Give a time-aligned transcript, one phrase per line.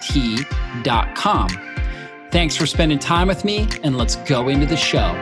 [0.00, 1.48] T.com.
[2.30, 5.14] Thanks for spending time with me, and let's go into the show.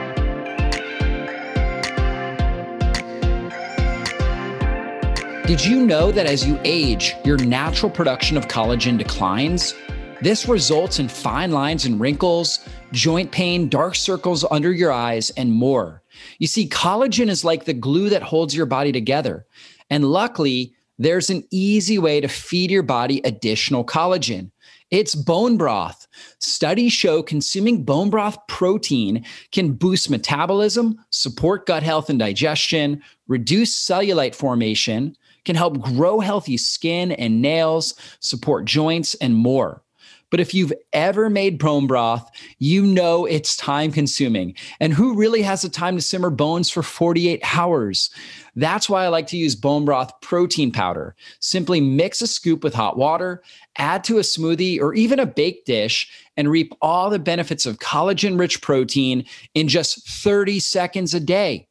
[5.49, 9.73] Did you know that as you age, your natural production of collagen declines?
[10.21, 12.59] This results in fine lines and wrinkles,
[12.91, 16.03] joint pain, dark circles under your eyes, and more.
[16.37, 19.47] You see, collagen is like the glue that holds your body together.
[19.89, 24.51] And luckily, there's an easy way to feed your body additional collagen.
[24.91, 26.07] It's bone broth.
[26.39, 33.75] Studies show consuming bone broth protein can boost metabolism, support gut health and digestion, reduce
[33.75, 39.83] cellulite formation, can help grow healthy skin and nails, support joints, and more.
[40.29, 44.55] But if you've ever made bone broth, you know it's time consuming.
[44.79, 48.09] And who really has the time to simmer bones for 48 hours?
[48.55, 51.15] That's why I like to use bone broth protein powder.
[51.39, 53.41] Simply mix a scoop with hot water,
[53.77, 57.79] add to a smoothie or even a baked dish, and reap all the benefits of
[57.79, 59.25] collagen rich protein
[59.55, 61.67] in just 30 seconds a day.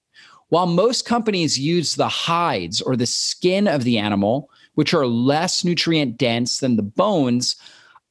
[0.48, 5.62] While most companies use the hides or the skin of the animal, which are less
[5.62, 7.56] nutrient dense than the bones,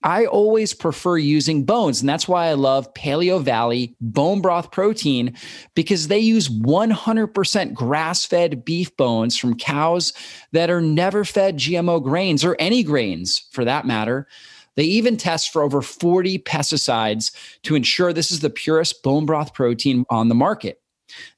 [0.03, 2.02] I always prefer using bones.
[2.02, 5.35] And that's why I love Paleo Valley bone broth protein
[5.74, 10.13] because they use 100% grass fed beef bones from cows
[10.52, 14.28] that are never fed GMO grains or any grains for that matter.
[14.75, 19.56] They even test for over 40 pesticides to ensure this is the purest bone broth
[19.56, 20.79] protein on the market.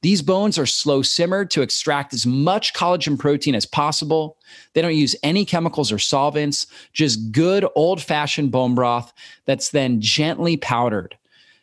[0.02, 4.38] These bones are slow simmered to extract as much collagen protein as possible.
[4.74, 9.14] They don't use any chemicals or solvents, just good old fashioned bone broth
[9.46, 11.18] that's then gently powdered.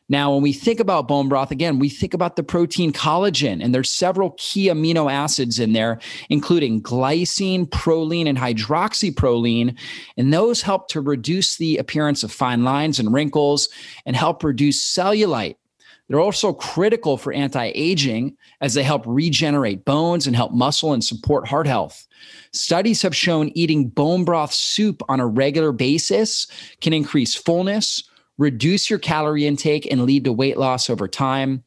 [0.09, 3.75] Now, when we think about bone broth, again, we think about the protein collagen, and
[3.75, 5.99] there's several key amino acids in there,
[6.31, 9.77] including glycine, proline, and hydroxyproline.
[10.16, 13.69] And those help to reduce the appearance of fine lines and wrinkles
[14.05, 15.56] and help reduce cellulite.
[16.09, 21.05] They're also critical for anti aging as they help regenerate bones and help muscle and
[21.05, 22.06] support heart health.
[22.53, 26.47] Studies have shown eating bone broth soup on a regular basis
[26.81, 28.09] can increase fullness,
[28.39, 31.65] reduce your calorie intake, and lead to weight loss over time.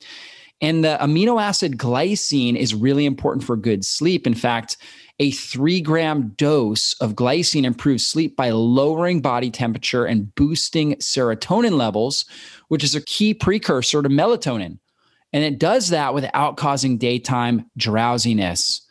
[0.62, 4.28] And the amino acid glycine is really important for good sleep.
[4.28, 4.78] In fact,
[5.20, 11.74] a three gram dose of glycine improves sleep by lowering body temperature and boosting serotonin
[11.74, 12.26] levels,
[12.70, 14.80] which is a key precursor to melatonin.
[15.34, 18.82] And it does that without causing daytime drowsiness.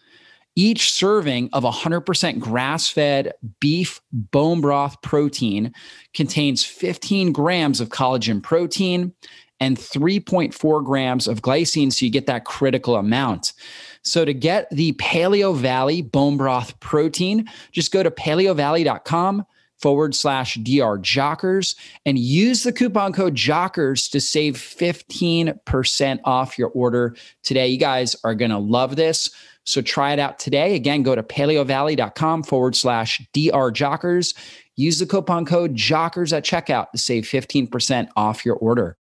[0.55, 5.73] Each serving of 100% grass fed beef bone broth protein
[6.15, 9.15] contains 15 grams of collagen protein
[9.61, 11.93] and 3.4 grams of glycine.
[11.93, 13.53] So you get that critical amount.
[14.09, 19.45] So to get the Paleo Valley bone broth protein, just go to paleovalley.com
[19.79, 26.71] forward slash DR Jockers and use the coupon code Jockers to save 15% off your
[26.71, 27.69] order today.
[27.69, 29.31] You guys are going to love this.
[29.65, 30.75] So try it out today.
[30.75, 34.35] Again, go to paleovalley.com forward slash DR Jockers.
[34.77, 38.98] Use the coupon code Jockers at checkout to save 15% off your order.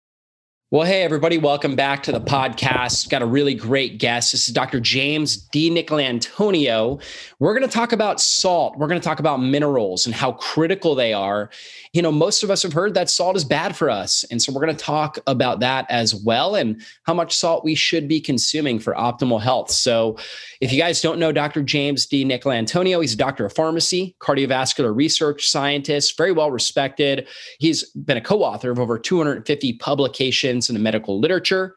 [0.69, 3.07] Well, hey, everybody, welcome back to the podcast.
[3.07, 4.33] Got a really great guest.
[4.33, 4.81] This is Dr.
[4.81, 7.01] James DiNicolantonio.
[7.39, 8.77] We're going to talk about salt.
[8.77, 11.51] We're going to talk about minerals and how critical they are.
[11.93, 14.25] You know, most of us have heard that salt is bad for us.
[14.25, 17.73] And so we're going to talk about that as well and how much salt we
[17.73, 19.71] should be consuming for optimal health.
[19.71, 20.17] So,
[20.59, 21.61] if you guys don't know Dr.
[21.61, 27.27] James DiNicolantonio, he's a doctor of pharmacy, cardiovascular research scientist, very well respected.
[27.59, 31.75] He's been a co author of over 250 publications in the medical literature.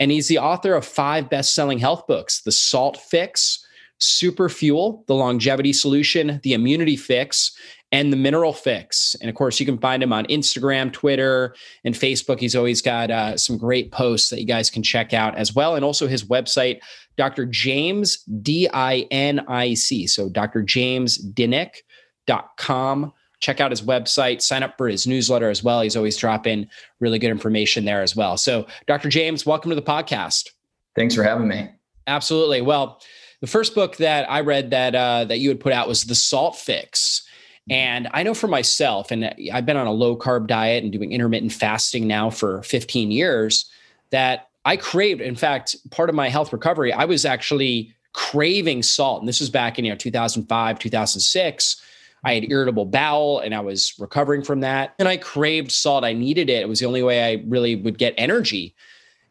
[0.00, 3.64] And he's the author of five best selling health books The Salt Fix,
[3.98, 7.56] Super Fuel, The Longevity Solution, The Immunity Fix,
[7.92, 9.14] and the Mineral Fix.
[9.20, 12.40] And of course, you can find him on Instagram, Twitter, and Facebook.
[12.40, 15.76] He's always got uh, some great posts that you guys can check out as well.
[15.76, 16.80] And also his website,
[17.16, 17.44] Dr.
[17.44, 20.06] James, D I N I C.
[20.06, 20.62] So Dr.
[20.62, 23.12] James Dinic.com.
[23.42, 25.82] Check out his website, sign up for his newsletter as well.
[25.82, 26.68] He's always dropping
[27.00, 28.36] really good information there as well.
[28.36, 29.08] So, Dr.
[29.08, 30.50] James, welcome to the podcast.
[30.94, 31.68] Thanks for having me.
[32.06, 32.60] Absolutely.
[32.60, 33.00] Well,
[33.40, 36.14] the first book that I read that uh, that you had put out was The
[36.14, 37.26] Salt Fix.
[37.68, 41.10] And I know for myself, and I've been on a low carb diet and doing
[41.10, 43.68] intermittent fasting now for 15 years,
[44.10, 45.20] that I craved.
[45.20, 49.20] In fact, part of my health recovery, I was actually craving salt.
[49.20, 51.82] And this was back in you know 2005, 2006.
[52.24, 54.94] I had irritable bowel and I was recovering from that.
[54.98, 56.04] And I craved salt.
[56.04, 56.62] I needed it.
[56.62, 58.74] It was the only way I really would get energy.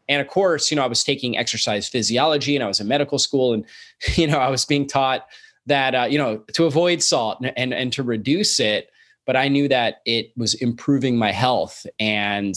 [0.08, 3.18] And of course, you know, I was taking exercise physiology and I was in medical
[3.18, 3.64] school and,
[4.14, 5.26] you know, I was being taught
[5.66, 8.90] that, uh, you know, to avoid salt and, and, and to reduce it.
[9.24, 11.86] But I knew that it was improving my health.
[12.00, 12.54] And,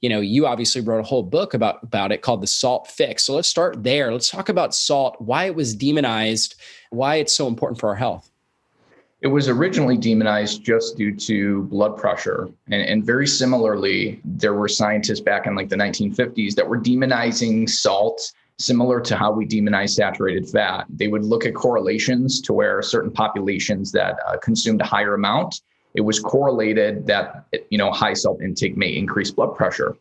[0.00, 3.24] you know, you obviously wrote a whole book about, about it called The Salt Fix.
[3.24, 4.10] So let's start there.
[4.10, 6.54] Let's talk about salt, why it was demonized,
[6.90, 8.30] why it's so important for our health.
[9.22, 12.48] It was originally demonized just due to blood pressure.
[12.66, 17.68] And, and very similarly, there were scientists back in like the 1950s that were demonizing
[17.68, 20.86] salt similar to how we demonize saturated fat.
[20.88, 25.60] They would look at correlations to where certain populations that uh, consumed a higher amount,
[25.96, 29.96] it was correlated that you know high salt intake may increase blood pressure.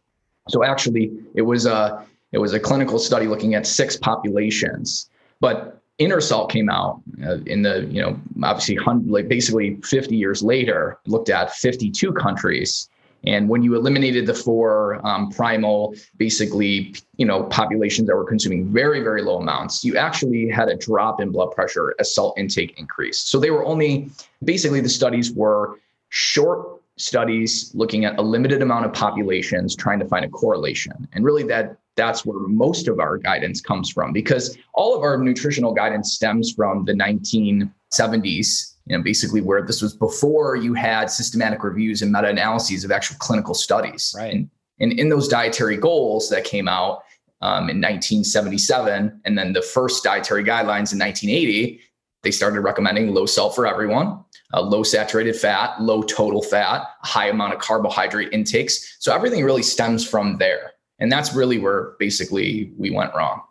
[0.49, 5.09] So actually, it was a it was a clinical study looking at six populations,
[5.39, 8.77] but InterSalt came out uh, in the, you know, obviously
[9.07, 12.89] like basically 50 years later, looked at 52 countries.
[13.25, 18.71] And when you eliminated the four um, primal, basically, you know, populations that were consuming
[18.71, 22.77] very, very low amounts, you actually had a drop in blood pressure as salt intake
[22.77, 23.29] increased.
[23.29, 24.09] So they were only,
[24.43, 30.05] basically, the studies were short studies looking at a limited amount of populations trying to
[30.05, 31.07] find a correlation.
[31.13, 35.17] And really that that's where most of our guidance comes from because all of our
[35.17, 41.09] nutritional guidance stems from the 1970s you know basically where this was before you had
[41.09, 44.13] systematic reviews and meta-analyses of actual clinical studies.
[44.17, 44.33] Right.
[44.33, 44.49] And,
[44.79, 47.03] and in those dietary goals that came out
[47.41, 51.81] um, in 1977 and then the first dietary guidelines in 1980
[52.23, 57.27] they started recommending low salt for everyone uh, low saturated fat low total fat high
[57.27, 62.71] amount of carbohydrate intakes so everything really stems from there and that's really where basically
[62.77, 63.41] we went wrong.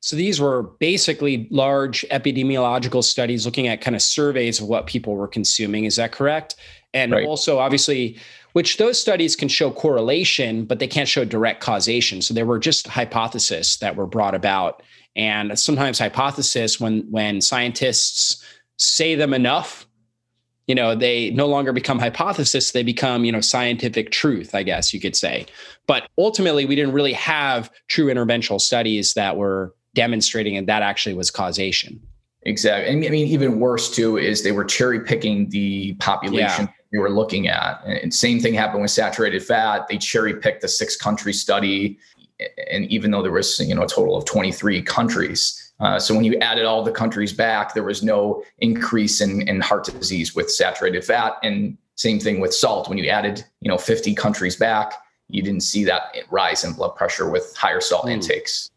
[0.00, 5.16] So these were basically large epidemiological studies looking at kind of surveys of what people
[5.16, 5.84] were consuming.
[5.84, 6.54] Is that correct?
[6.94, 7.26] And right.
[7.26, 8.16] also, obviously,
[8.52, 12.22] which those studies can show correlation, but they can't show direct causation.
[12.22, 14.82] So there were just hypotheses that were brought about.
[15.16, 18.42] And sometimes hypothesis, when when scientists
[18.76, 19.87] say them enough,
[20.68, 24.94] you know they no longer become hypothesis they become you know scientific truth i guess
[24.94, 25.46] you could say.
[25.86, 31.14] But ultimately we didn't really have true interventional studies that were demonstrating that that actually
[31.14, 32.00] was causation.
[32.42, 36.72] Exactly and i mean even worse too is they were cherry picking the population yeah.
[36.92, 37.82] they were looking at.
[37.84, 39.88] And same thing happened with saturated fat.
[39.88, 41.98] They cherry picked the six country study
[42.70, 46.24] and even though there was you know a total of 23 countries uh, so when
[46.24, 50.50] you added all the countries back, there was no increase in, in heart disease with
[50.50, 51.34] saturated fat.
[51.42, 52.88] And same thing with salt.
[52.88, 54.94] When you added, you know, 50 countries back,
[55.28, 58.12] you didn't see that rise in blood pressure with higher salt mm.
[58.12, 58.70] intakes.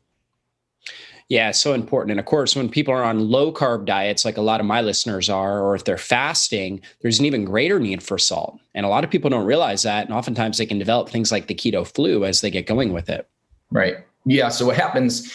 [1.28, 2.12] Yeah, so important.
[2.12, 4.82] And of course, when people are on low carb diets, like a lot of my
[4.82, 8.60] listeners are, or if they're fasting, there's an even greater need for salt.
[8.76, 10.06] And a lot of people don't realize that.
[10.06, 13.10] And oftentimes they can develop things like the keto flu as they get going with
[13.10, 13.30] it.
[13.72, 13.96] Right.
[14.26, 14.50] Yeah.
[14.50, 15.32] So what happens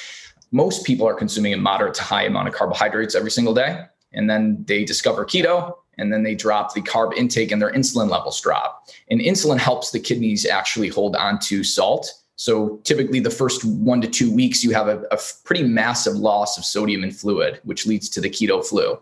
[0.52, 3.84] most people are consuming a moderate to high amount of carbohydrates every single day.
[4.12, 8.10] And then they discover keto and then they drop the carb intake and their insulin
[8.10, 8.88] levels drop.
[9.10, 12.12] And insulin helps the kidneys actually hold on to salt.
[12.36, 16.58] So typically, the first one to two weeks, you have a, a pretty massive loss
[16.58, 18.98] of sodium and fluid, which leads to the keto flu.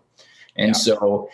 [0.55, 0.73] And yeah.
[0.73, 1.29] so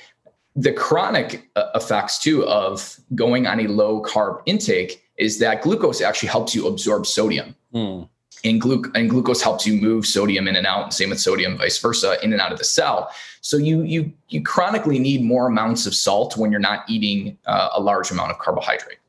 [0.57, 6.01] the chronic uh, effects too of going on a low carb intake is that glucose
[6.01, 7.55] actually helps you absorb sodium.
[7.75, 8.09] Mm
[8.45, 8.63] and,
[8.95, 12.17] and glucose helps you move sodium in and out and same with sodium vice versa
[12.23, 13.11] in and out of the cell.
[13.41, 17.71] So you you you chronically need more amounts of salt when you're not eating uh,
[17.75, 19.00] a large amount of carbohydrate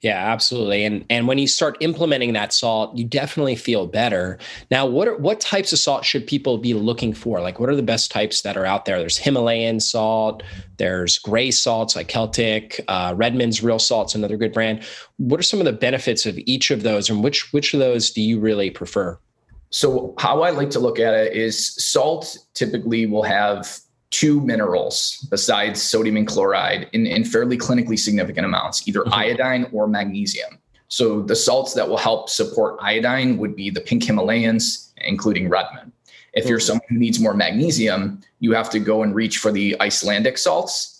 [0.00, 0.84] yeah, absolutely.
[0.84, 4.38] And and when you start implementing that salt, you definitely feel better.
[4.70, 7.40] Now, what are, what types of salt should people be looking for?
[7.40, 9.00] Like what are the best types that are out there?
[9.00, 10.44] There's Himalayan salt,
[10.76, 14.84] there's gray salts like Celtic, uh, Redmond's Real Salt's another good brand.
[15.16, 18.10] What are some of the benefits of each of those and which which of those
[18.12, 19.18] do you really prefer?
[19.70, 25.26] So how I like to look at it is salt typically will have two minerals
[25.30, 29.14] besides sodium and chloride in, in fairly clinically significant amounts, either mm-hmm.
[29.14, 30.58] iodine or magnesium.
[30.88, 35.92] So the salts that will help support iodine would be the pink Himalayans, including Redmond.
[36.32, 36.66] If you're mm-hmm.
[36.66, 40.94] someone who needs more magnesium, you have to go and reach for the Icelandic salts.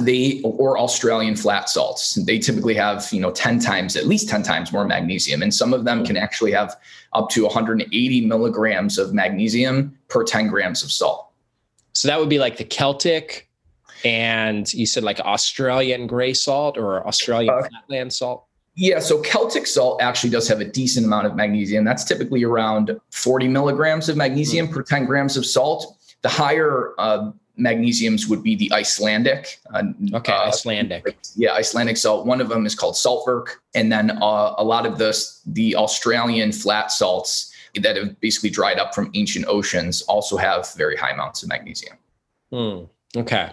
[0.00, 2.14] They or Australian flat salts.
[2.14, 5.42] They typically have, you know, 10 times, at least 10 times more magnesium.
[5.42, 6.74] And some of them can actually have
[7.12, 11.31] up to 180 milligrams of magnesium per 10 grams of salt.
[11.92, 13.48] So that would be like the Celtic
[14.04, 18.46] and you said like Australian gray salt or Australian uh, flatland salt?
[18.74, 21.84] Yeah, so Celtic salt actually does have a decent amount of magnesium.
[21.84, 24.74] That's typically around 40 milligrams of magnesium mm-hmm.
[24.74, 25.98] per 10 grams of salt.
[26.22, 29.60] The higher uh, magnesiums would be the Icelandic.
[29.74, 29.82] Uh,
[30.14, 31.16] okay, uh, Icelandic.
[31.36, 32.26] Yeah, Icelandic salt.
[32.26, 35.12] One of them is called Saltwerk, and then uh, a lot of the
[35.46, 40.96] the Australian flat salts that have basically dried up from ancient oceans also have very
[40.96, 41.96] high amounts of magnesium.
[42.52, 42.84] Hmm.
[43.14, 43.50] Okay,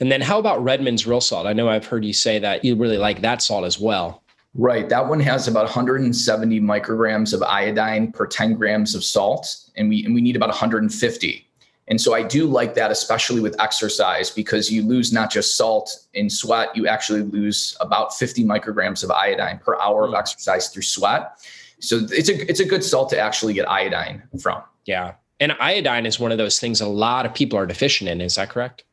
[0.00, 1.46] and then how about Redmond's real salt?
[1.46, 4.22] I know I've heard you say that you really like that salt as well.
[4.54, 4.88] Right.
[4.88, 10.04] That one has about 170 micrograms of iodine per 10 grams of salt, and we
[10.04, 11.44] and we need about 150.
[11.86, 16.06] And so I do like that, especially with exercise, because you lose not just salt
[16.12, 20.16] in sweat, you actually lose about 50 micrograms of iodine per hour of hmm.
[20.16, 21.38] exercise through sweat.
[21.80, 24.62] So it's a it's a good salt to actually get iodine from.
[24.84, 25.14] Yeah.
[25.40, 28.20] And iodine is one of those things a lot of people are deficient in.
[28.20, 28.84] Is that correct?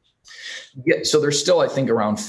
[0.85, 0.97] Yeah.
[1.03, 2.19] So there's still, I think, around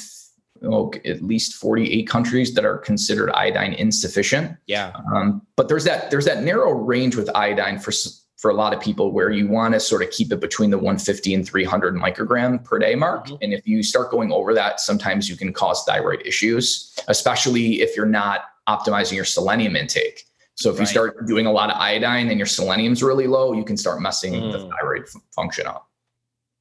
[0.65, 4.57] oh, at least 48 countries that are considered iodine insufficient.
[4.67, 4.93] Yeah.
[5.15, 7.93] Um, but there's that there's that narrow range with iodine for
[8.37, 10.77] for a lot of people where you want to sort of keep it between the
[10.77, 13.27] 150 and 300 microgram per day mark.
[13.27, 13.37] Mm-hmm.
[13.41, 17.97] And if you start going over that, sometimes you can cause thyroid issues, especially if
[17.97, 20.27] you're not optimizing your selenium intake.
[20.57, 20.81] So if right.
[20.81, 24.01] you start doing a lot of iodine and your selenium's really low, you can start
[24.01, 24.53] messing mm.
[24.53, 25.89] the thyroid f- function up.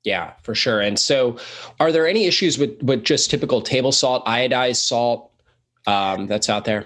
[0.03, 0.81] Yeah, for sure.
[0.81, 1.37] And so,
[1.79, 5.31] are there any issues with with just typical table salt, iodized salt
[5.87, 6.85] um, that's out there?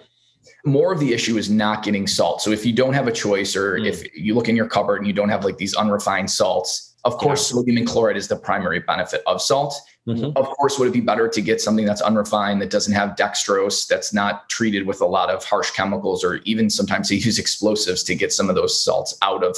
[0.65, 2.41] More of the issue is not getting salt.
[2.41, 3.87] So if you don't have a choice, or mm.
[3.87, 7.17] if you look in your cupboard and you don't have like these unrefined salts, of
[7.17, 7.57] course, yeah.
[7.57, 9.75] sodium and chloride is the primary benefit of salt.
[10.09, 10.37] Mm-hmm.
[10.37, 13.87] Of course, would it be better to get something that's unrefined, that doesn't have dextrose,
[13.87, 18.03] that's not treated with a lot of harsh chemicals, or even sometimes they use explosives
[18.03, 19.55] to get some of those salts out of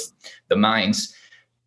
[0.48, 1.16] the mines?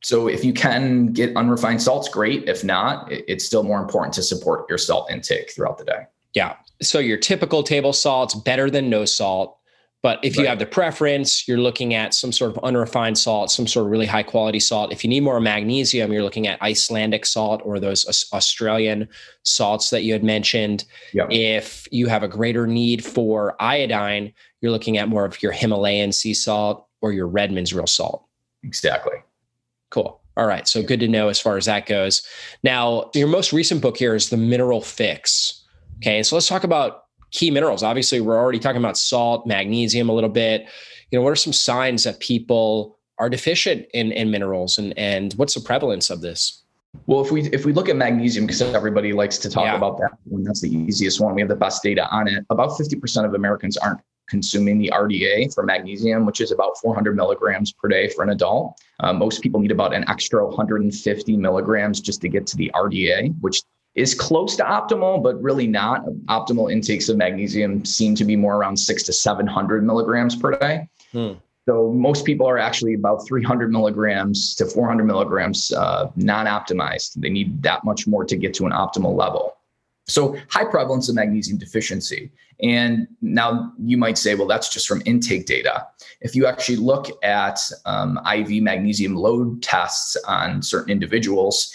[0.03, 2.47] So if you can get unrefined salts, great.
[2.47, 6.03] If not, it's still more important to support your salt intake throughout the day.
[6.35, 6.57] Yeah.
[6.79, 9.57] So your typical table salt's better than no salt.
[10.05, 10.43] But if right.
[10.43, 13.91] you have the preference, you're looking at some sort of unrefined salt, some sort of
[13.91, 14.93] really high quality salt.
[14.93, 19.09] If you need more magnesium, you're looking at Icelandic salt or those Australian
[19.41, 20.85] salts that you had mentioned.
[21.13, 21.29] Yep.
[21.31, 24.31] If you have a greater need for iodine,
[24.61, 28.27] you're looking at more of your Himalayan sea salt or your Redmond's real salt.
[28.61, 29.17] Exactly.
[29.89, 30.21] Cool.
[30.37, 30.67] All right.
[30.67, 32.21] So good to know as far as that goes.
[32.61, 35.65] Now, your most recent book here is The Mineral Fix.
[35.97, 36.21] Okay.
[36.21, 37.83] So let's talk about key minerals.
[37.83, 40.67] Obviously, we're already talking about salt, magnesium a little bit.
[41.11, 45.33] You know, what are some signs that people are deficient in, in minerals and, and
[45.33, 46.63] what's the prevalence of this?
[47.07, 49.75] Well, if we if we look at magnesium, because everybody likes to talk yeah.
[49.75, 51.35] about that one, that's the easiest one.
[51.35, 52.45] We have the best data on it.
[52.49, 57.71] About 50% of Americans aren't consuming the RDA for magnesium, which is about 400 milligrams
[57.71, 58.81] per day for an adult.
[58.99, 63.35] Uh, most people need about an extra 150 milligrams just to get to the RDA,
[63.41, 63.61] which
[63.95, 66.05] is close to optimal, but really not.
[66.27, 70.87] Optimal intakes of magnesium seem to be more around six to 700 milligrams per day.
[71.11, 71.33] Hmm.
[71.67, 77.13] So most people are actually about 300 milligrams to 400 milligrams uh, non-optimized.
[77.15, 79.55] They need that much more to get to an optimal level.
[80.07, 82.31] So high prevalence of magnesium deficiency.
[82.61, 85.87] And now you might say, well, that's just from intake data.
[86.21, 91.73] If you actually look at um, IV magnesium load tests on certain individuals,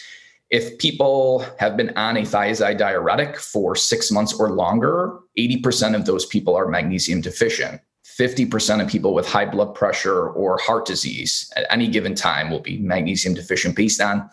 [0.51, 6.07] if people have been on a thiazide diuretic for six months or longer, 80% of
[6.07, 7.81] those people are magnesium deficient.
[8.05, 12.61] 50% of people with high blood pressure or heart disease at any given time will
[12.61, 14.29] be magnesium deficient based on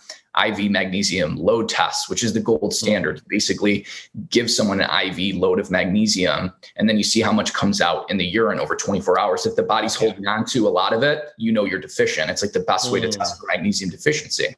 [0.45, 2.71] IV magnesium load tests, which is the gold mm-hmm.
[2.71, 3.21] standard.
[3.27, 3.85] Basically,
[4.29, 8.09] give someone an IV load of magnesium, and then you see how much comes out
[8.09, 9.45] in the urine over 24 hours.
[9.45, 12.29] If the body's holding on to a lot of it, you know you're deficient.
[12.29, 13.17] It's like the best way to mm.
[13.17, 14.55] test for magnesium deficiency.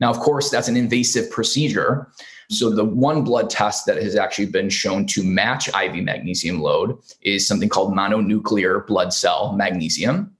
[0.00, 2.08] Now, of course, that's an invasive procedure.
[2.50, 6.98] So, the one blood test that has actually been shown to match IV magnesium load
[7.22, 10.34] is something called mononuclear blood cell magnesium.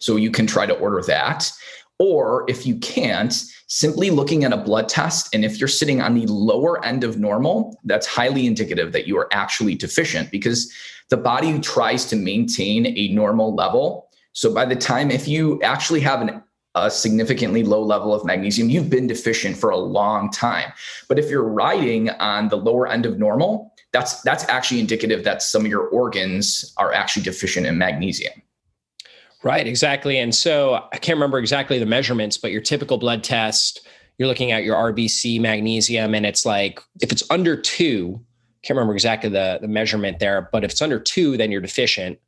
[0.00, 1.50] So, you can try to order that.
[1.98, 3.34] Or if you can't,
[3.66, 7.18] simply looking at a blood test, and if you're sitting on the lower end of
[7.18, 10.72] normal, that's highly indicative that you are actually deficient because
[11.10, 14.08] the body tries to maintain a normal level.
[14.32, 16.42] So by the time, if you actually have an
[16.74, 20.72] a significantly low level of magnesium, you've been deficient for a long time.
[21.08, 25.42] But if you're riding on the lower end of normal, that's that's actually indicative that
[25.42, 28.34] some of your organs are actually deficient in magnesium.
[29.42, 30.18] Right, exactly.
[30.18, 33.86] And so I can't remember exactly the measurements, but your typical blood test,
[34.18, 38.20] you're looking at your RBC magnesium, and it's like if it's under two,
[38.62, 42.18] can't remember exactly the, the measurement there, but if it's under two, then you're deficient,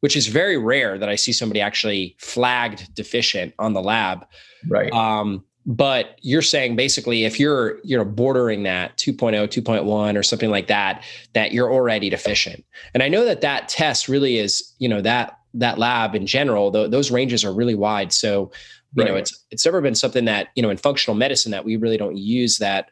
[0.00, 4.26] which is very rare that I see somebody actually flagged deficient on the lab.
[4.68, 4.92] Right.
[4.92, 10.50] Um, but you're saying basically if you're you know bordering that 2.0 2.1 or something
[10.50, 12.64] like that that you're already deficient
[12.94, 16.70] and i know that that test really is you know that that lab in general,
[16.70, 18.12] th- those ranges are really wide.
[18.12, 18.50] So,
[18.94, 19.10] you right.
[19.10, 21.96] know, it's it's never been something that you know in functional medicine that we really
[21.96, 22.90] don't use that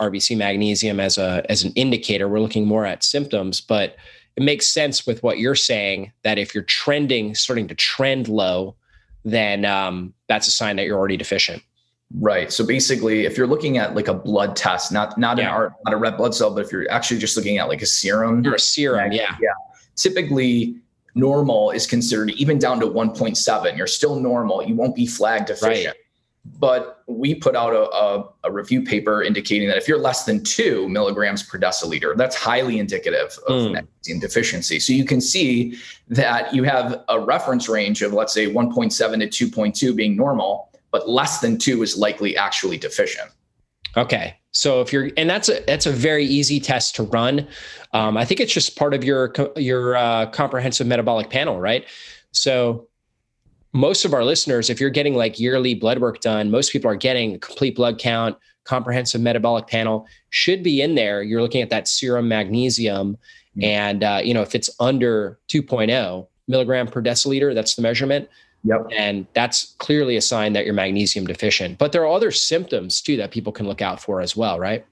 [0.00, 2.28] RBC magnesium as a as an indicator.
[2.28, 3.96] We're looking more at symptoms, but
[4.36, 8.74] it makes sense with what you're saying that if you're trending, starting to trend low,
[9.24, 11.62] then um, that's a sign that you're already deficient.
[12.14, 12.52] Right.
[12.52, 15.64] So basically, if you're looking at like a blood test, not not yeah.
[15.64, 17.86] an not a red blood cell, but if you're actually just looking at like a
[17.86, 19.48] serum, or a serum, yeah, yeah.
[19.96, 20.76] Typically,
[21.14, 25.94] normal is considered even down to 1.7 you're still normal you won't be flagged deficient
[25.94, 25.96] right.
[26.44, 30.42] But we put out a, a, a, review paper indicating that if you're less than
[30.42, 33.72] two milligrams per deciliter that's highly indicative of mm.
[33.72, 38.52] magnesium deficiency so you can see that you have a reference range of let's say
[38.52, 43.30] 1.7 to 2.2 being normal but less than two is likely actually deficient
[43.96, 47.48] okay so if you're, and that's a that's a very easy test to run.
[47.92, 51.86] Um, I think it's just part of your your uh, comprehensive metabolic panel, right?
[52.32, 52.88] So
[53.72, 56.96] most of our listeners, if you're getting like yearly blood work done, most people are
[56.96, 61.22] getting complete blood count, comprehensive metabolic panel should be in there.
[61.22, 63.16] You're looking at that serum magnesium,
[63.56, 63.64] mm-hmm.
[63.64, 68.28] and uh, you know if it's under 2.0 milligram per deciliter, that's the measurement.
[68.64, 68.86] Yep.
[68.96, 71.78] And that's clearly a sign that you're magnesium deficient.
[71.78, 74.86] But there are other symptoms too that people can look out for as well, right?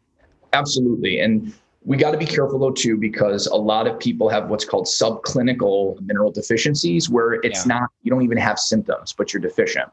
[0.52, 1.20] Absolutely.
[1.20, 4.64] And we got to be careful though too because a lot of people have what's
[4.64, 7.78] called subclinical mineral deficiencies where it's yeah.
[7.78, 9.88] not you don't even have symptoms but you're deficient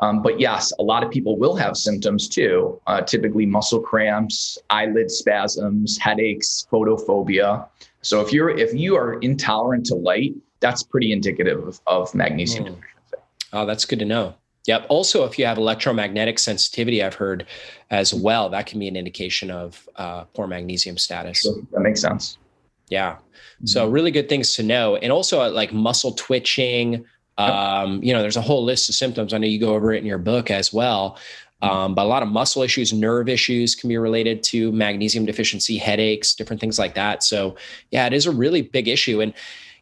[0.00, 4.58] um, but yes a lot of people will have symptoms too uh, typically muscle cramps
[4.70, 7.66] eyelid spasms headaches photophobia
[8.02, 12.64] so if you're if you are intolerant to light that's pretty indicative of, of magnesium
[12.66, 12.80] mm.
[13.52, 14.34] Oh, that's good to know.
[14.70, 14.86] Yep.
[14.88, 17.44] Also, if you have electromagnetic sensitivity, I've heard
[17.90, 21.42] as well, that can be an indication of uh, poor magnesium status.
[21.72, 22.38] That makes sense.
[22.88, 23.16] Yeah.
[23.64, 23.92] So mm-hmm.
[23.92, 24.94] really good things to know.
[24.94, 27.04] And also uh, like muscle twitching.
[27.36, 29.34] Um, you know, there's a whole list of symptoms.
[29.34, 31.18] I know you go over it in your book as well.
[31.64, 31.74] Mm-hmm.
[31.74, 35.78] Um, but a lot of muscle issues, nerve issues can be related to magnesium deficiency,
[35.78, 37.24] headaches, different things like that.
[37.24, 37.56] So
[37.90, 39.20] yeah, it is a really big issue.
[39.20, 39.34] And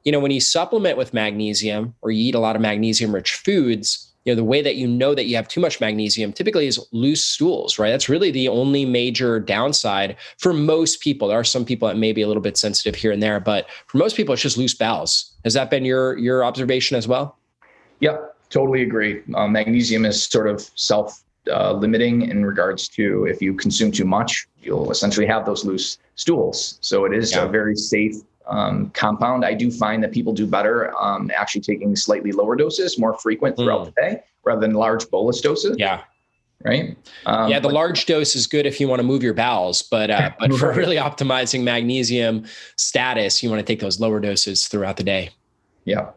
[0.04, 3.34] you know, when you supplement with magnesium or you eat a lot of magnesium rich
[3.34, 6.66] foods, you know, the way that you know that you have too much magnesium typically
[6.66, 7.90] is loose stools, right?
[7.90, 11.28] That's really the only major downside for most people.
[11.28, 13.68] There are some people that may be a little bit sensitive here and there, but
[13.86, 15.32] for most people, it's just loose bowels.
[15.44, 17.38] Has that been your your observation as well?
[18.00, 19.22] Yep, totally agree.
[19.34, 24.04] Um, magnesium is sort of self uh, limiting in regards to if you consume too
[24.04, 26.76] much, you'll essentially have those loose stools.
[26.82, 27.46] So it is yeah.
[27.46, 28.16] a very safe
[28.48, 29.44] um, compound.
[29.44, 33.56] I do find that people do better um, actually taking slightly lower doses, more frequent
[33.56, 33.84] throughout mm.
[33.86, 35.76] the day, rather than large bolus doses.
[35.78, 36.02] Yeah.
[36.64, 36.96] Right.
[37.24, 39.80] Um, yeah, the but, large dose is good if you want to move your bowels,
[39.82, 44.66] but uh, but for really optimizing magnesium status, you want to take those lower doses
[44.66, 45.30] throughout the day.
[45.84, 46.10] Yeah.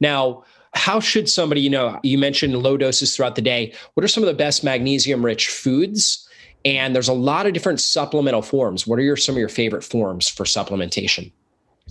[0.00, 0.42] Now,
[0.74, 3.72] how should somebody, you know, you mentioned low doses throughout the day.
[3.94, 6.28] What are some of the best magnesium rich foods?
[6.64, 8.86] And there's a lot of different supplemental forms.
[8.86, 11.30] What are your some of your favorite forms for supplementation?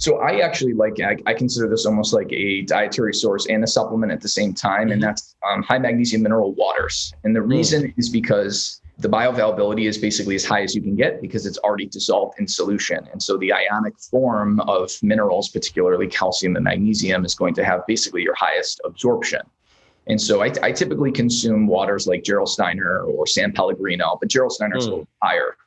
[0.02, 3.68] So I actually like I, I, consider this almost like a dietary source and a
[3.68, 4.94] supplement at the same time, mm-hmm.
[4.94, 7.14] and that's um, high magnesium mineral waters.
[7.24, 7.94] And the reason mm.
[8.00, 11.86] is because the bioavailability is basically as high as you can get because it's already
[11.86, 13.08] dissolved in solution.
[13.12, 17.86] And so the ionic form of minerals, particularly calcium and magnesium, is going to have
[17.86, 19.42] basically your highest absorption.
[20.08, 24.86] And so I, I typically consume waters like Gerolsteiner or San Pellegrino, but Gerolsteiner is
[24.86, 24.88] mm.
[24.88, 25.58] a little higher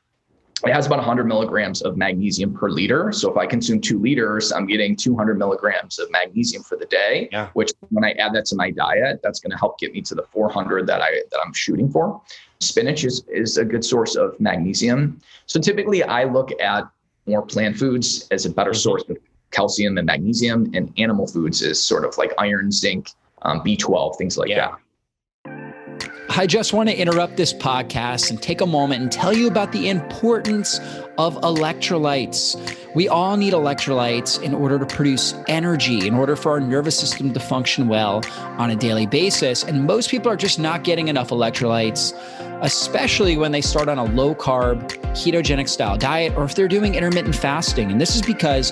[0.65, 3.11] it has about 100 milligrams of magnesium per liter.
[3.11, 7.29] So if I consume two liters, I'm getting 200 milligrams of magnesium for the day.
[7.31, 7.49] Yeah.
[7.53, 10.15] Which, when I add that to my diet, that's going to help get me to
[10.15, 12.21] the 400 that I that I'm shooting for.
[12.59, 15.21] Spinach is is a good source of magnesium.
[15.45, 16.85] So typically, I look at
[17.25, 18.77] more plant foods as a better mm-hmm.
[18.77, 19.17] source of
[19.51, 23.11] calcium and magnesium, and animal foods is sort of like iron, zinc,
[23.43, 24.71] um, B12, things like yeah.
[24.71, 24.79] that
[26.37, 29.71] I just want to interrupt this podcast and take a moment and tell you about
[29.71, 30.79] the importance
[31.17, 32.55] of electrolytes.
[32.93, 37.33] We all need electrolytes in order to produce energy, in order for our nervous system
[37.33, 38.23] to function well
[38.57, 39.63] on a daily basis.
[39.63, 42.13] And most people are just not getting enough electrolytes,
[42.61, 46.95] especially when they start on a low carb, ketogenic style diet, or if they're doing
[46.95, 47.91] intermittent fasting.
[47.91, 48.71] And this is because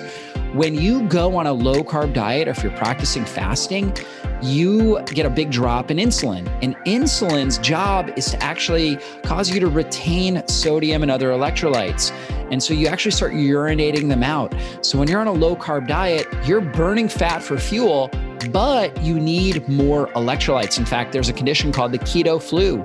[0.54, 3.94] when you go on a low carb diet, or if you're practicing fasting,
[4.42, 6.46] you get a big drop in insulin.
[6.62, 12.12] And insulin's job is to actually cause you to retain sodium and other electrolytes.
[12.50, 14.54] And so you actually start urinating them out.
[14.82, 18.10] So when you're on a low carb diet, you're burning fat for fuel,
[18.50, 20.78] but you need more electrolytes.
[20.78, 22.82] In fact, there's a condition called the keto flu.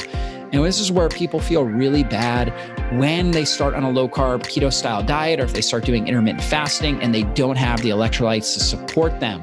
[0.51, 2.53] And this is where people feel really bad
[2.91, 6.07] when they start on a low carb keto style diet or if they start doing
[6.07, 9.41] intermittent fasting and they don't have the electrolytes to support them.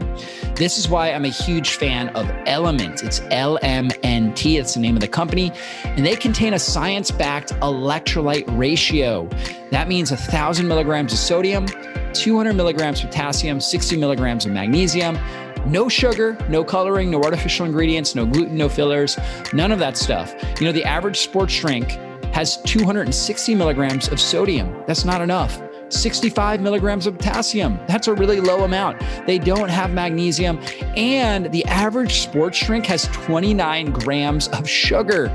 [0.56, 3.04] This is why I'm a huge fan of LMNT.
[3.04, 5.52] It's LMNT, it's the name of the company.
[5.85, 9.28] And they contain a science backed electrolyte ratio.
[9.70, 11.66] That means 1,000 milligrams of sodium,
[12.14, 15.18] 200 milligrams of potassium, 60 milligrams of magnesium
[15.66, 19.18] no sugar, no coloring, no artificial ingredients, no gluten, no fillers,
[19.52, 20.32] none of that stuff.
[20.61, 21.98] You know, the average sports drink
[22.37, 24.85] has 260 milligrams of sodium.
[24.87, 25.59] That's not enough.
[25.88, 27.81] 65 milligrams of potassium.
[27.88, 29.03] That's a really low amount.
[29.27, 30.61] They don't have magnesium.
[30.99, 35.29] And the average sports drink has 29 grams of sugar.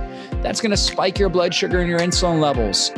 [0.44, 2.92] That's going to spike your blood sugar and your insulin levels.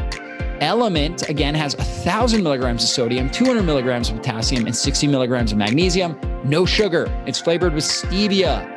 [0.59, 5.57] Element, again, has 1,000 milligrams of sodium, 200 milligrams of potassium, and 60 milligrams of
[5.57, 6.19] magnesium.
[6.43, 7.05] No sugar.
[7.25, 8.67] It's flavored with stevia.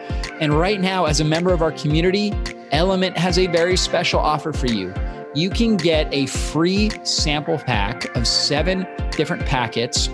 [0.40, 2.32] And right now, as a member of our community,
[2.72, 4.92] Element has a very special offer for you.
[5.36, 10.08] You can get a free sample pack of seven different packets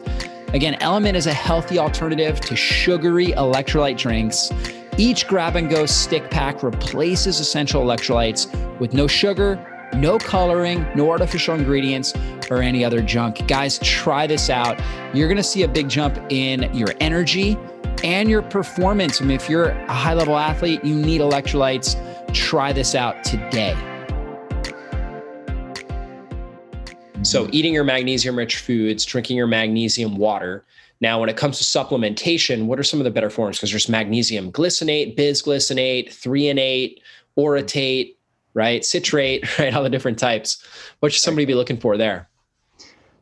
[0.53, 4.51] Again, Element is a healthy alternative to sugary electrolyte drinks.
[4.97, 11.09] Each grab and go stick pack replaces essential electrolytes with no sugar, no coloring, no
[11.09, 12.13] artificial ingredients,
[12.49, 13.47] or any other junk.
[13.47, 14.79] Guys, try this out.
[15.13, 17.57] You're gonna see a big jump in your energy
[18.03, 19.21] and your performance.
[19.21, 21.95] I mean, if you're a high level athlete, you need electrolytes.
[22.33, 23.75] Try this out today.
[27.23, 30.63] So, eating your magnesium rich foods, drinking your magnesium water.
[31.01, 33.57] Now, when it comes to supplementation, what are some of the better forms?
[33.57, 36.97] Because there's magnesium glycinate, bisglycinate, threonate,
[37.37, 38.15] orotate,
[38.53, 38.85] right?
[38.85, 39.73] Citrate, right?
[39.73, 40.63] All the different types.
[40.99, 42.29] What should somebody be looking for there?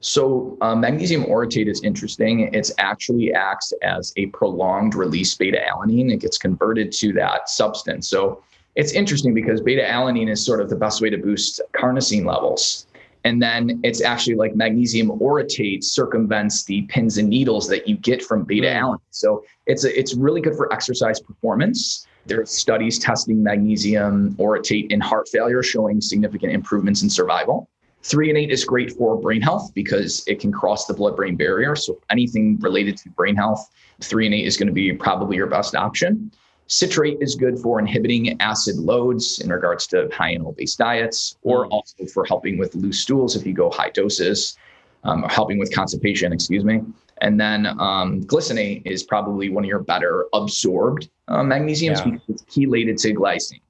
[0.02, 2.54] So uh, magnesium orotate is interesting.
[2.54, 6.12] It actually acts as a prolonged release beta alanine.
[6.12, 8.08] It gets converted to that substance.
[8.10, 8.44] So
[8.76, 12.88] it's interesting because beta alanine is sort of the best way to boost carnosine levels.
[13.23, 18.23] And then it's actually like magnesium orotate circumvents the pins and needles that you get
[18.23, 18.82] from beta mm.
[18.82, 19.01] alanine.
[19.12, 22.08] So it's a, it's really good for exercise performance.
[22.25, 27.69] There are studies testing magnesium orotate in heart failure showing significant improvements in survival.
[28.03, 31.75] Threonate is great for brain health because it can cross the blood brain barrier.
[31.75, 36.32] So anything related to brain health, threonate is going to be probably your best option.
[36.69, 41.65] Citrate is good for inhibiting acid loads in regards to high animal based diets, or
[41.65, 41.71] mm.
[41.71, 44.55] also for helping with loose stools if you go high doses,
[45.03, 46.82] um, helping with constipation, excuse me.
[47.21, 52.12] And then um, glycinate is probably one of your better absorbed uh, magnesiums yeah.
[52.12, 53.62] because it's chelated to glycine.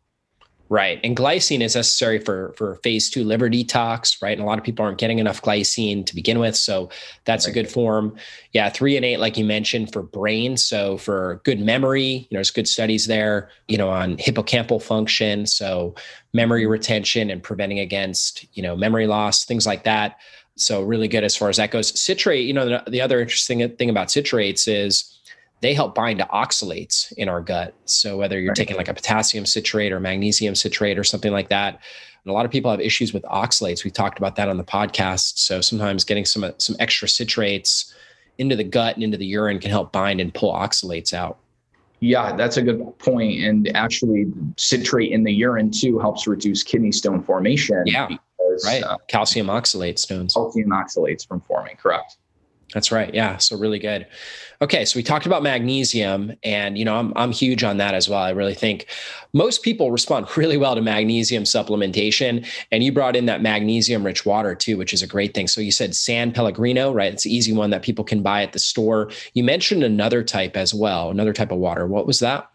[0.71, 0.99] Right.
[1.03, 4.37] And glycine is necessary for for phase two liver detox, right?
[4.37, 6.55] And a lot of people aren't getting enough glycine to begin with.
[6.55, 6.91] So
[7.25, 7.51] that's right.
[7.51, 8.15] a good form.
[8.53, 10.57] Yeah, Threonate, like you mentioned, for brain.
[10.57, 15.47] So for good memory, you know, there's good studies there, you know, on hippocampal function.
[15.47, 15.95] So
[16.33, 16.71] memory mm-hmm.
[16.71, 20.19] retention and preventing against, you know, memory loss, things like that.
[20.55, 21.99] So really good as far as that goes.
[21.99, 25.18] Citrate, you know, the, the other interesting thing about citrates is
[25.61, 27.73] they help bind to oxalates in our gut.
[27.85, 28.57] So whether you're right.
[28.57, 31.81] taking like a potassium citrate or magnesium citrate or something like that,
[32.23, 33.83] and a lot of people have issues with oxalates.
[33.83, 35.37] We talked about that on the podcast.
[35.37, 37.93] So sometimes getting some some extra citrates
[38.37, 41.39] into the gut and into the urine can help bind and pull oxalates out.
[42.01, 43.43] Yeah, that's a good point.
[43.43, 47.83] And actually, citrate in the urine too helps reduce kidney stone formation.
[47.85, 48.07] Yeah
[48.53, 48.83] as right.
[48.83, 50.33] uh, calcium oxalate stones.
[50.33, 52.17] Calcium oxalates from forming, correct.
[52.73, 53.13] That's right.
[53.13, 53.37] Yeah.
[53.37, 54.05] So really good.
[54.61, 54.85] Okay.
[54.85, 58.21] So we talked about magnesium and, you know, I'm, I'm huge on that as well.
[58.21, 58.87] I really think
[59.33, 62.45] most people respond really well to magnesium supplementation.
[62.71, 65.47] And you brought in that magnesium rich water too, which is a great thing.
[65.47, 67.11] So you said San Pellegrino, right?
[67.11, 69.09] It's an easy one that people can buy at the store.
[69.33, 71.87] You mentioned another type as well, another type of water.
[71.87, 72.49] What was that?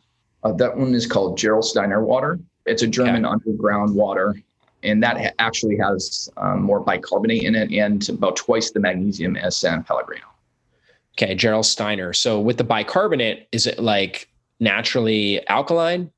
[0.45, 2.39] Uh, that one is called Gerolsteiner water.
[2.67, 4.35] It's a German underground water
[4.85, 9.57] and that actually has um, more bicarbonate in it and about twice the magnesium as
[9.57, 10.27] San Pellegrino.
[11.17, 12.15] Okay, Gerolsteiner.
[12.15, 14.29] So with the bicarbonate, is it like
[14.61, 16.11] naturally alkaline?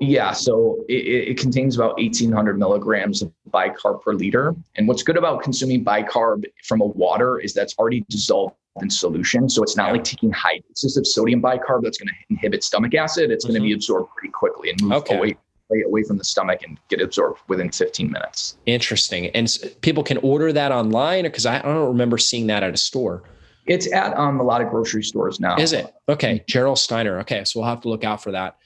[0.00, 4.54] Yeah, so it, it, contains about 1,800 milligrams of bicarb per liter.
[4.76, 9.50] And what's good about consuming bicarb from a water is that's already dissolved in solution.
[9.50, 12.94] So it's not like taking high doses of sodium bicarb that's going to inhibit stomach
[12.94, 13.30] acid.
[13.30, 13.52] It's mm-hmm.
[13.52, 15.18] going to be absorbed pretty quickly and move okay.
[15.18, 15.36] away
[15.86, 18.56] away from the stomach and get absorbed within 15 minutes.
[18.66, 19.26] Interesting.
[19.28, 22.76] And people can order that online because I, I don't remember seeing that at a
[22.76, 23.22] store.
[23.66, 25.56] It's at um, a lot of grocery stores now.
[25.56, 25.92] Is it?
[26.08, 26.44] Okay.
[26.50, 27.20] Gerolsteiner.
[27.20, 27.44] Okay.
[27.44, 28.56] So we'll have to look out for that.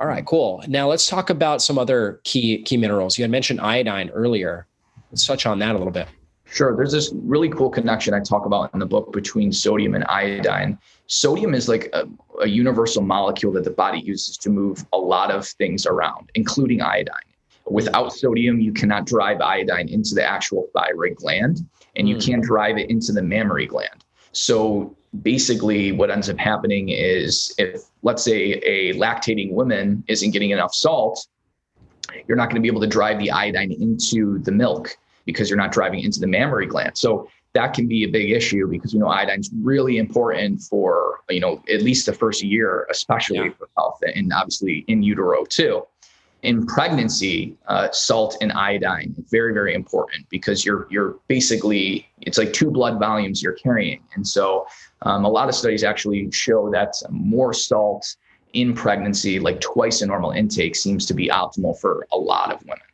[0.00, 0.62] All right, cool.
[0.68, 3.18] Now let's talk about some other key key minerals.
[3.18, 4.68] You had mentioned iodine earlier.
[5.10, 6.06] Let's touch on that a little bit.
[6.50, 6.74] Sure.
[6.76, 10.78] There's this really cool connection I talk about in the book between sodium and iodine.
[11.06, 12.08] Sodium is like a,
[12.40, 16.80] a, universal molecule that the body uses to move a lot of things around, including
[16.80, 17.14] iodine.
[17.66, 22.24] Without sodium, you cannot drive iodine into the actual thyroid gland, and you mm.
[22.24, 24.04] can't drive it into the mammary gland.
[24.32, 30.50] So basically, what ends up happening is if, let's say, a lactating woman isn't getting
[30.50, 31.26] enough salt,
[32.26, 34.96] you're not going to be able to drive the iodine into the milk
[35.28, 36.96] because you're not driving into the mammary gland.
[36.96, 41.38] So that can be a big issue because we know iodine's really important for you
[41.38, 43.50] know at least the first year, especially yeah.
[43.58, 45.86] for health, and obviously in utero too.
[46.42, 52.54] In pregnancy, uh, salt and iodine very very important because you're you're basically it's like
[52.54, 54.66] two blood volumes you're carrying, and so
[55.02, 58.16] um, a lot of studies actually show that more salt
[58.54, 62.64] in pregnancy, like twice a normal intake, seems to be optimal for a lot of
[62.64, 62.88] women.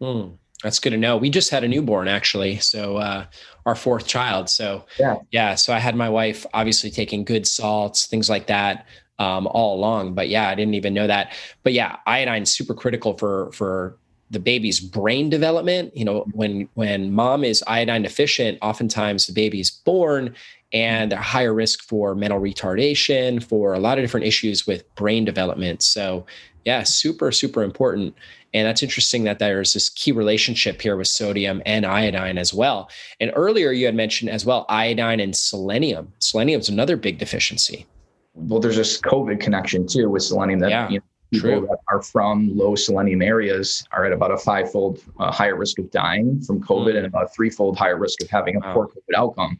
[0.00, 0.38] Mm.
[0.62, 1.16] That's good to know.
[1.16, 2.58] We just had a newborn actually.
[2.58, 3.26] So uh,
[3.64, 4.50] our fourth child.
[4.50, 5.16] So yeah.
[5.30, 5.54] Yeah.
[5.54, 8.86] So I had my wife obviously taking good salts, things like that,
[9.18, 10.14] um, all along.
[10.14, 11.32] But yeah, I didn't even know that.
[11.62, 13.98] But yeah, iodine super critical for for
[14.30, 15.96] the baby's brain development.
[15.96, 20.34] You know, when when mom is iodine deficient, oftentimes the baby's born
[20.72, 25.24] and they're higher risk for mental retardation, for a lot of different issues with brain
[25.24, 25.82] development.
[25.82, 26.26] So
[26.68, 28.14] yeah, super, super important.
[28.52, 32.90] And that's interesting that there's this key relationship here with sodium and iodine as well.
[33.20, 36.12] And earlier you had mentioned as well iodine and selenium.
[36.18, 37.86] Selenium is another big deficiency.
[38.34, 41.68] Well, there's this COVID connection too with selenium that yeah, you know, people true.
[41.70, 45.90] that are from low selenium areas are at about a fivefold uh, higher risk of
[45.90, 46.98] dying from COVID mm.
[46.98, 48.74] and about a threefold higher risk of having a wow.
[48.74, 49.58] poor COVID outcome.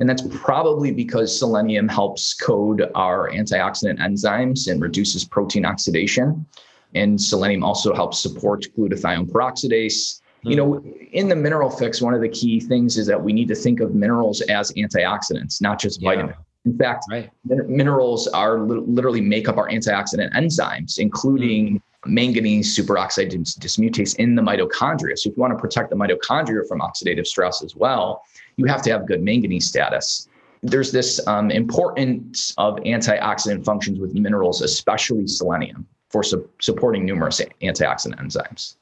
[0.00, 6.46] And that's probably because selenium helps code our antioxidant enzymes and reduces protein oxidation.
[6.94, 10.20] And selenium also helps support glutathione peroxidase.
[10.44, 10.50] Mm.
[10.50, 13.48] You know, in the mineral fix, one of the key things is that we need
[13.48, 16.10] to think of minerals as antioxidants, not just yeah.
[16.10, 16.36] vitamins.
[16.64, 17.30] In fact, right.
[17.44, 21.80] min- minerals are li- literally make up our antioxidant enzymes, including mm.
[22.06, 25.18] manganese superoxide dismutase in the mitochondria.
[25.18, 28.22] So if you want to protect the mitochondria from oxidative stress as well,
[28.58, 30.28] you have to have good manganese status.
[30.62, 37.40] There's this um, importance of antioxidant functions with minerals, especially selenium for su- supporting numerous
[37.62, 38.74] antioxidant enzymes.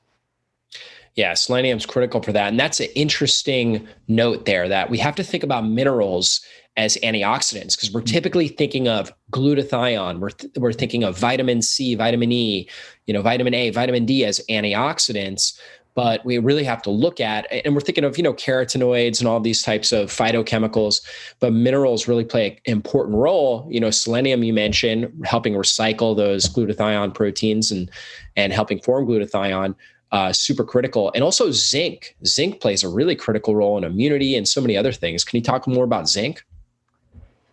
[1.15, 2.49] Yeah, selenium is critical for that.
[2.49, 6.41] And that's an interesting note there that we have to think about minerals
[6.77, 11.95] as antioxidants because we're typically thinking of glutathione, we're, th- we're thinking of vitamin C,
[11.95, 12.69] vitamin E,
[13.07, 15.59] you know, vitamin A, vitamin D as antioxidants
[15.97, 19.27] but we really have to look at and we're thinking of you know carotenoids and
[19.27, 21.01] all these types of phytochemicals
[21.41, 23.67] but minerals really play an important role.
[23.69, 27.91] You know selenium you mentioned helping recycle those glutathione proteins and
[28.37, 29.75] and helping form glutathione
[30.13, 32.15] uh, super critical and also zinc.
[32.25, 35.25] Zinc plays a really critical role in immunity and so many other things.
[35.25, 36.45] Can you talk more about zinc?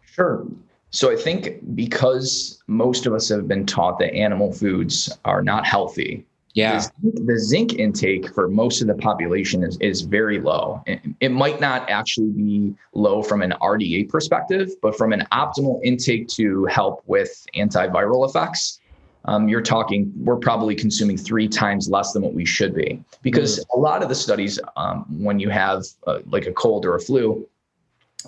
[0.06, 0.46] Sure.
[0.92, 5.66] So I think because most of us have been taught that animal foods are not
[5.66, 6.86] healthy, yeah.
[7.02, 10.84] The, the, zinc intake for most of the population is, is very low.
[10.86, 15.80] It, it might not actually be low from an RDA perspective, but from an optimal
[15.84, 18.80] intake to help with antiviral effects,
[19.26, 23.02] um, you're talking, we're probably consuming three times less than what we should be.
[23.22, 23.64] Because mm.
[23.76, 27.00] a lot of the studies, um, when you have uh, like a cold or a
[27.00, 27.48] flu,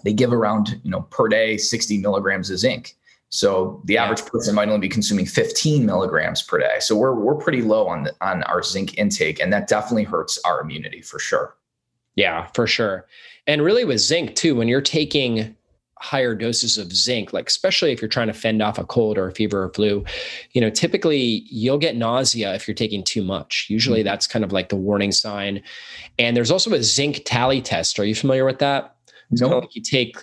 [0.04, 2.96] they give around, you know, per day, 60 milligrams of zinc.
[3.36, 6.78] So the average person might only be consuming 15 milligrams per day.
[6.80, 10.40] So we're we're pretty low on the, on our zinc intake, and that definitely hurts
[10.46, 11.58] our immunity for sure.
[12.16, 13.08] Yeah, for sure.
[13.46, 15.54] And really with zinc too, when you're taking
[16.00, 19.28] higher doses of zinc, like especially if you're trying to fend off a cold or
[19.28, 20.06] a fever or flu,
[20.54, 23.68] you know, typically you'll get nausea if you're taking too much.
[23.70, 24.08] Usually mm-hmm.
[24.08, 25.62] that's kind of like the warning sign.
[26.18, 28.00] And there's also a zinc tally test.
[28.00, 28.96] Are you familiar with that?
[29.30, 29.50] No.
[29.50, 29.64] Nope.
[29.64, 30.16] Like you take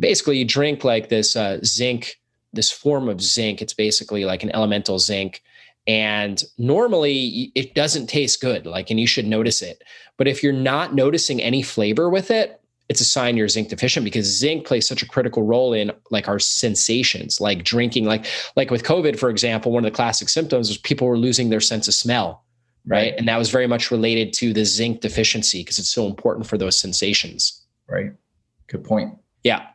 [0.00, 2.19] basically you drink like this uh, zinc
[2.52, 3.62] this form of zinc.
[3.62, 5.42] It's basically like an elemental zinc.
[5.86, 9.82] And normally it doesn't taste good, like, and you should notice it.
[10.18, 12.60] But if you're not noticing any flavor with it,
[12.90, 16.26] it's a sign you're zinc deficient because zinc plays such a critical role in like
[16.26, 20.68] our sensations, like drinking, like like with COVID, for example, one of the classic symptoms
[20.68, 22.44] was people were losing their sense of smell,
[22.84, 22.96] right?
[22.96, 23.14] right.
[23.16, 26.58] And that was very much related to the zinc deficiency because it's so important for
[26.58, 27.64] those sensations.
[27.88, 28.12] Right.
[28.66, 29.19] Good point.
[29.42, 29.66] Yeah.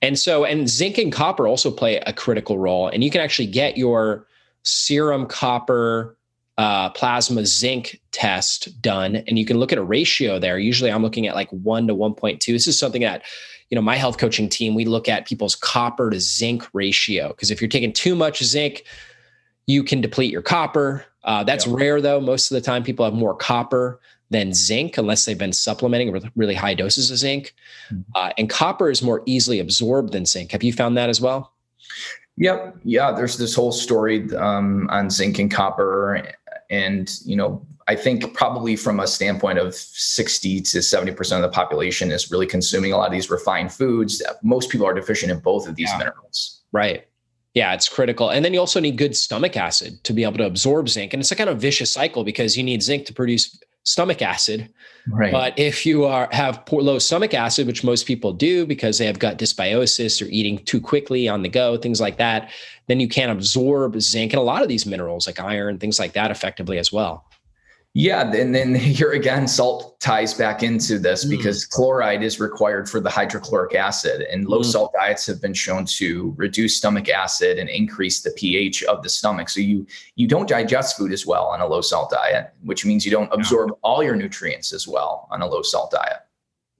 [0.00, 2.88] And so, and zinc and copper also play a critical role.
[2.88, 4.26] And you can actually get your
[4.62, 6.16] serum copper
[6.58, 10.58] uh, plasma zinc test done, and you can look at a ratio there.
[10.58, 12.44] Usually I'm looking at like one to 1.2.
[12.44, 13.22] This is something that,
[13.70, 17.28] you know, my health coaching team, we look at people's copper to zinc ratio.
[17.28, 18.84] Because if you're taking too much zinc,
[19.66, 21.04] you can deplete your copper.
[21.24, 21.74] Uh, that's yeah.
[21.76, 22.20] rare though.
[22.20, 26.24] Most of the time, people have more copper than zinc unless they've been supplementing with
[26.36, 27.54] really high doses of zinc.
[27.92, 28.02] Mm-hmm.
[28.14, 30.52] Uh, and copper is more easily absorbed than zinc.
[30.52, 31.52] Have you found that as well?
[32.36, 32.78] Yep.
[32.84, 33.12] Yeah.
[33.12, 36.22] There's this whole story um, on zinc and copper.
[36.70, 41.48] And, you know, I think probably from a standpoint of 60 to 70% of the
[41.48, 44.22] population is really consuming a lot of these refined foods.
[44.42, 45.98] Most people are deficient in both of these yeah.
[45.98, 46.62] minerals.
[46.70, 47.08] Right.
[47.54, 48.30] Yeah, it's critical.
[48.30, 51.12] And then you also need good stomach acid to be able to absorb zinc.
[51.12, 54.68] And it's a kind of vicious cycle because you need zinc to produce stomach acid.
[55.08, 55.32] Right.
[55.32, 59.06] But if you are have poor, low stomach acid, which most people do because they
[59.06, 62.50] have gut dysbiosis or eating too quickly on the go, things like that,
[62.86, 66.12] then you can't absorb zinc and a lot of these minerals like iron, things like
[66.12, 67.24] that effectively as well.
[67.92, 71.30] Yeah, and then here again, salt ties back into this mm.
[71.30, 74.64] because chloride is required for the hydrochloric acid, and low mm.
[74.64, 79.08] salt diets have been shown to reduce stomach acid and increase the pH of the
[79.08, 79.48] stomach.
[79.48, 83.04] So you you don't digest food as well on a low salt diet, which means
[83.04, 83.76] you don't absorb yeah.
[83.82, 86.18] all your nutrients as well on a low salt diet.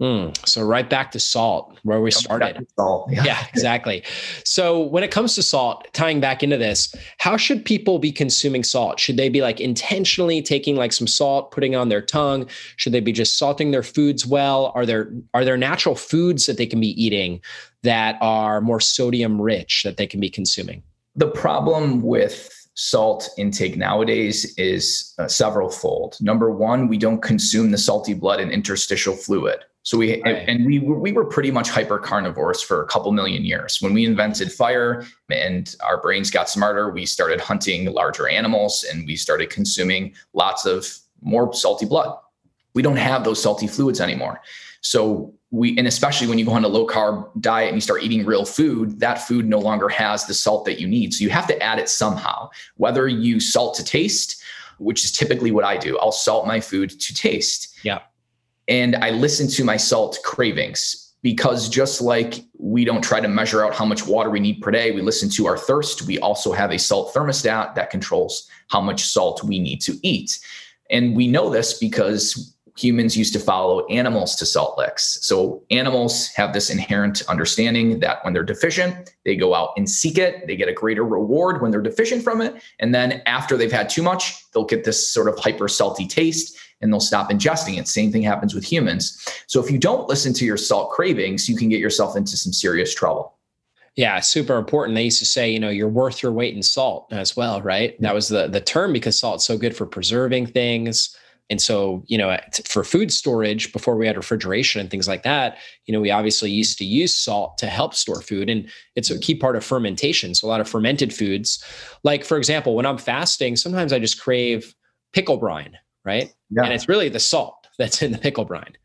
[0.00, 2.66] Mm, so right back to salt where we started.
[2.76, 3.22] Salt, yeah.
[3.24, 4.02] yeah, exactly.
[4.44, 8.64] So when it comes to salt, tying back into this, how should people be consuming
[8.64, 8.98] salt?
[8.98, 12.48] Should they be like intentionally taking like some salt, putting on their tongue?
[12.76, 14.72] Should they be just salting their foods well?
[14.74, 17.42] Are there are there natural foods that they can be eating
[17.82, 20.82] that are more sodium rich that they can be consuming?
[21.14, 26.16] The problem with salt intake nowadays is uh, several fold.
[26.20, 29.60] Number one, we don't consume the salty blood and interstitial fluid.
[29.82, 30.44] So we right.
[30.46, 33.78] and we we were pretty much hyper carnivores for a couple million years.
[33.80, 39.06] When we invented fire and our brains got smarter, we started hunting larger animals and
[39.06, 40.86] we started consuming lots of
[41.22, 42.14] more salty blood.
[42.74, 44.40] We don't have those salty fluids anymore.
[44.82, 48.02] So we and especially when you go on a low carb diet and you start
[48.02, 51.12] eating real food, that food no longer has the salt that you need.
[51.12, 52.50] So you have to add it somehow.
[52.76, 54.42] Whether you salt to taste,
[54.78, 55.98] which is typically what I do.
[55.98, 57.76] I'll salt my food to taste.
[57.82, 58.00] Yeah
[58.70, 63.64] and I listen to my salt cravings because just like we don't try to measure
[63.64, 66.02] out how much water we need per day, we listen to our thirst.
[66.02, 70.38] We also have a salt thermostat that controls how much salt we need to eat.
[70.88, 75.18] And we know this because humans used to follow animals to salt licks.
[75.22, 80.18] So animals have this inherent understanding that when they're deficient, they go out and seek
[80.18, 80.46] it.
[80.46, 82.62] They get a greater reward when they're deficient from it.
[82.78, 86.58] And then after they've had too much, they'll get this sort of hyper salty taste
[86.80, 87.88] and they'll stop ingesting it.
[87.88, 89.22] Same thing happens with humans.
[89.46, 92.52] So if you don't listen to your salt cravings, you can get yourself into some
[92.52, 93.36] serious trouble.
[93.96, 94.94] Yeah, super important.
[94.94, 98.00] They used to say, you know, you're worth your weight in salt as well, right?
[98.00, 101.16] That was the the term because salt's so good for preserving things.
[101.50, 105.58] And so, you know, for food storage before we had refrigeration and things like that,
[105.86, 108.48] you know, we obviously used to use salt to help store food.
[108.48, 110.34] And it's a key part of fermentation.
[110.34, 111.62] So, a lot of fermented foods,
[112.04, 114.74] like for example, when I'm fasting, sometimes I just crave
[115.12, 116.32] pickle brine, right?
[116.50, 116.62] Yeah.
[116.62, 118.76] And it's really the salt that's in the pickle brine.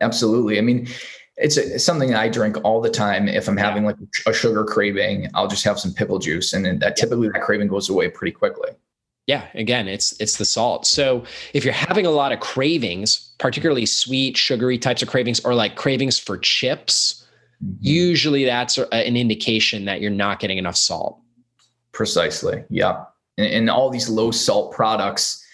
[0.00, 0.58] Absolutely.
[0.58, 0.88] I mean,
[1.36, 3.26] it's, a, it's something I drink all the time.
[3.28, 6.78] If I'm having like a sugar craving, I'll just have some pickle juice, and then
[6.80, 8.70] that typically that craving goes away pretty quickly.
[9.26, 10.86] Yeah, again, it's it's the salt.
[10.86, 15.54] So if you're having a lot of cravings, particularly sweet, sugary types of cravings, or
[15.54, 17.24] like cravings for chips,
[17.64, 17.76] mm-hmm.
[17.80, 21.20] usually that's an indication that you're not getting enough salt.
[21.92, 22.64] Precisely.
[22.68, 23.04] Yeah,
[23.38, 25.44] and, and all these low salt products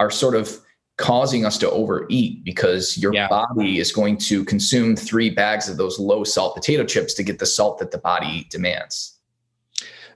[0.00, 0.60] are sort of
[0.96, 3.28] causing us to overeat because your yeah.
[3.28, 7.38] body is going to consume three bags of those low salt potato chips to get
[7.38, 9.18] the salt that the body demands.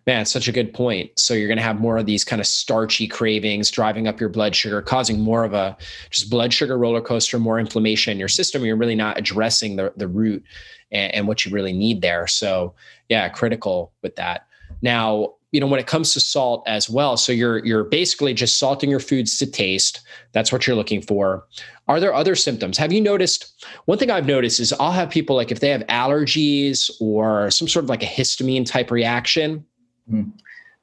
[0.08, 1.10] Man, such a good point.
[1.18, 4.30] So you're going to have more of these kind of starchy cravings driving up your
[4.30, 5.76] blood sugar, causing more of a
[6.08, 8.64] just blood sugar roller coaster, more inflammation in your system.
[8.64, 10.42] You're really not addressing the, the root
[10.90, 12.26] and, and what you really need there.
[12.26, 12.74] So
[13.10, 14.46] yeah, critical with that.
[14.80, 18.58] Now, you know, when it comes to salt as well, so you're you're basically just
[18.58, 20.00] salting your foods to taste.
[20.32, 21.44] That's what you're looking for.
[21.86, 22.78] Are there other symptoms?
[22.78, 23.64] Have you noticed?
[23.84, 27.68] One thing I've noticed is I'll have people like if they have allergies or some
[27.68, 29.64] sort of like a histamine type reaction,
[30.10, 30.32] mm.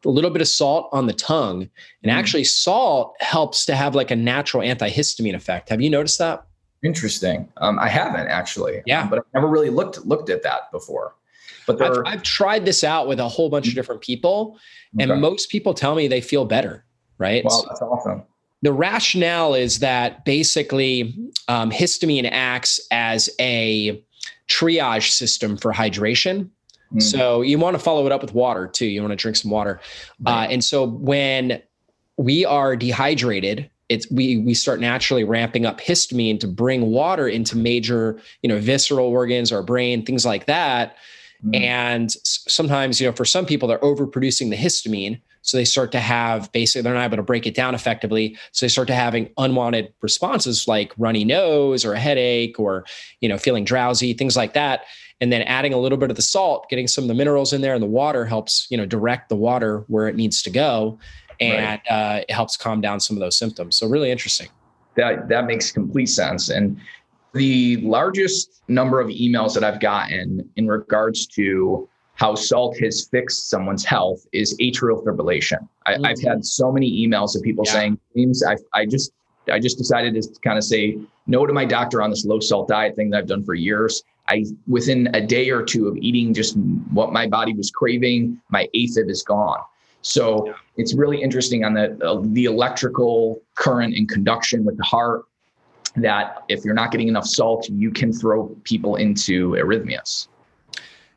[0.05, 1.69] a little bit of salt on the tongue,
[2.03, 2.15] and mm.
[2.15, 5.69] actually salt helps to have like a natural antihistamine effect.
[5.69, 6.45] Have you noticed that?
[6.83, 7.51] Interesting.
[7.57, 8.81] Um, I haven't actually.
[8.85, 11.15] Yeah, um, but I've never really looked looked at that before.
[11.65, 13.77] But I've, I've, tried this out with a whole bunch of mm.
[13.77, 14.59] different people,
[14.99, 16.85] and most people tell me they feel better.
[17.17, 17.43] Right.
[17.43, 18.23] Wow, that's awesome.
[18.61, 21.15] The rationale is that basically
[21.47, 24.03] um, histamine acts as a
[24.47, 26.49] triage system for hydration.
[26.93, 27.01] Mm.
[27.01, 28.85] So you want to follow it up with water too.
[28.85, 29.79] You want to drink some water.
[30.25, 30.45] Uh, right.
[30.45, 31.61] Uh, and so when
[32.17, 37.55] we are dehydrated, it's we we start naturally ramping up histamine to bring water into
[37.55, 40.95] major you know visceral organs or brain things like that
[41.43, 41.55] Mm.
[41.55, 45.21] And sometimes, you know, for some people, they're overproducing the histamine.
[45.41, 48.35] So they start to have basically, they're not able to break it down effectively.
[48.51, 52.85] So they start to having unwanted responses like runny nose or a headache or,
[53.21, 54.85] you know, feeling drowsy, things like that.
[55.21, 57.61] And then adding a little bit of the salt, getting some of the minerals in
[57.61, 60.99] there and the water helps, you know, direct the water where it needs to go.
[61.39, 61.91] And right.
[61.91, 63.75] uh, it helps calm down some of those symptoms.
[63.75, 64.49] So really interesting.
[64.95, 66.49] That, that makes complete sense.
[66.49, 66.79] And
[67.33, 73.49] the largest number of emails that I've gotten in regards to how salt has fixed
[73.49, 75.67] someone's health is atrial fibrillation.
[75.85, 76.27] I, have mm-hmm.
[76.27, 77.73] had so many emails of people yeah.
[77.73, 79.11] saying, James, I, I just
[79.51, 80.97] I just decided to kind of say
[81.27, 84.01] no to my doctor on this low salt diet thing that I've done for years.
[84.27, 86.57] I within a day or two of eating just
[86.91, 89.59] what my body was craving, my AFib is gone.
[90.01, 90.53] So yeah.
[90.77, 95.25] it's really interesting on the uh, the electrical current and conduction with the heart
[95.95, 100.27] that if you're not getting enough salt, you can throw people into arrhythmias.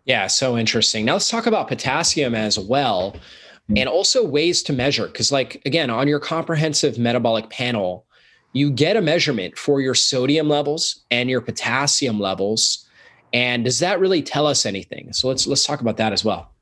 [0.05, 1.05] Yeah, so interesting.
[1.05, 3.77] Now let's talk about potassium as well mm-hmm.
[3.77, 5.07] and also ways to measure.
[5.07, 8.07] Because, like, again, on your comprehensive metabolic panel,
[8.53, 12.88] you get a measurement for your sodium levels and your potassium levels.
[13.33, 15.13] And does that really tell us anything?
[15.13, 16.53] So let's let's talk about that as well.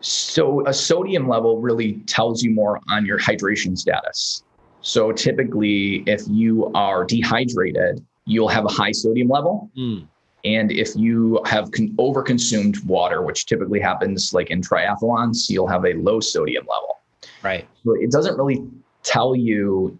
[0.00, 4.42] So a sodium level really tells you more on your hydration status.
[4.82, 9.70] So typically, if you are dehydrated, you'll have a high sodium level.
[9.76, 10.06] Mm.
[10.44, 15.84] And if you have con- overconsumed water, which typically happens like in triathlons, you'll have
[15.84, 17.00] a low sodium level.
[17.42, 17.66] Right.
[17.84, 18.62] So it doesn't really
[19.02, 19.98] tell you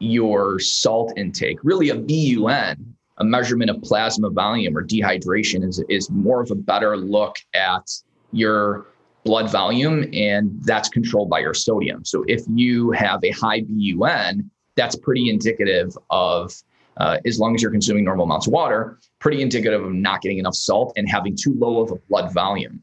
[0.00, 1.58] your salt intake.
[1.62, 6.54] Really, a BUN, a measurement of plasma volume or dehydration, is, is more of a
[6.54, 7.88] better look at
[8.32, 8.86] your
[9.24, 12.04] blood volume, and that's controlled by your sodium.
[12.04, 16.52] So if you have a high BUN, that's pretty indicative of,
[16.98, 20.38] uh, as long as you're consuming normal amounts of water, pretty indicative of not getting
[20.38, 22.82] enough salt and having too low of a blood volume.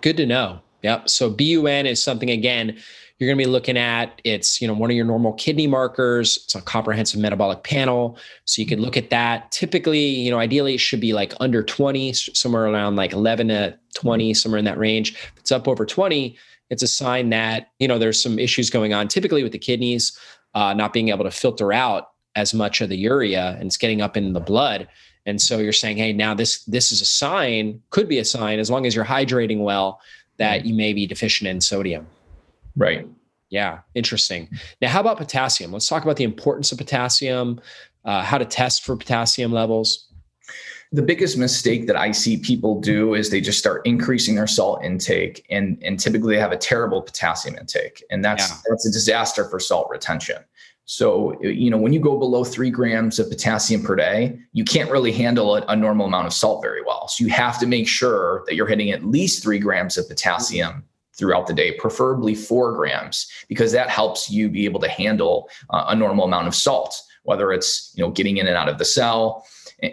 [0.00, 0.60] Good to know.
[0.82, 1.08] Yep.
[1.08, 2.78] So BUN is something again
[3.18, 6.38] you're going to be looking at it's you know one of your normal kidney markers.
[6.44, 8.16] It's a comprehensive metabolic panel.
[8.44, 9.50] So you could look at that.
[9.50, 13.78] Typically you know ideally it should be like under 20 somewhere around like 11 to
[13.94, 15.12] 20 somewhere in that range.
[15.12, 16.36] If it's up over 20
[16.70, 20.18] it's a sign that you know there's some issues going on typically with the kidneys
[20.54, 24.00] uh, not being able to filter out as much of the urea and it's getting
[24.00, 24.86] up in the blood.
[25.26, 28.60] And so you're saying hey now this this is a sign could be a sign
[28.60, 30.00] as long as you're hydrating well
[30.36, 32.06] that you may be deficient in sodium
[32.78, 33.06] Right.
[33.50, 34.48] Yeah, interesting.
[34.80, 35.72] Now, how about potassium?
[35.72, 37.60] Let's talk about the importance of potassium,
[38.04, 40.06] uh, how to test for potassium levels.
[40.92, 44.82] The biggest mistake that I see people do is they just start increasing their salt
[44.82, 48.56] intake, and and typically they have a terrible potassium intake, and that's yeah.
[48.70, 50.38] that's a disaster for salt retention.
[50.86, 54.90] So, you know, when you go below three grams of potassium per day, you can't
[54.90, 57.08] really handle a, a, normal amount of salt very well.
[57.08, 60.87] So, you have to make sure that you're hitting at least three grams of potassium
[61.18, 65.86] throughout the day, preferably four grams, because that helps you be able to handle uh,
[65.88, 68.84] a normal amount of salt, whether it's you know getting in and out of the
[68.84, 69.46] cell.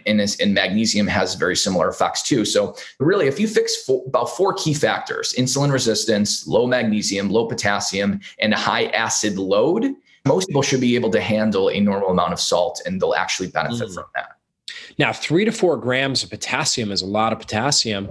[0.07, 2.43] And, and magnesium has very similar effects too.
[2.43, 7.47] So really, if you fix four, about four key factors: insulin resistance, low magnesium, low
[7.47, 9.93] potassium, and a high acid load,
[10.25, 13.49] most people should be able to handle a normal amount of salt, and they'll actually
[13.49, 13.93] benefit mm.
[13.93, 14.37] from that.
[14.97, 18.09] Now, three to four grams of potassium is a lot of potassium.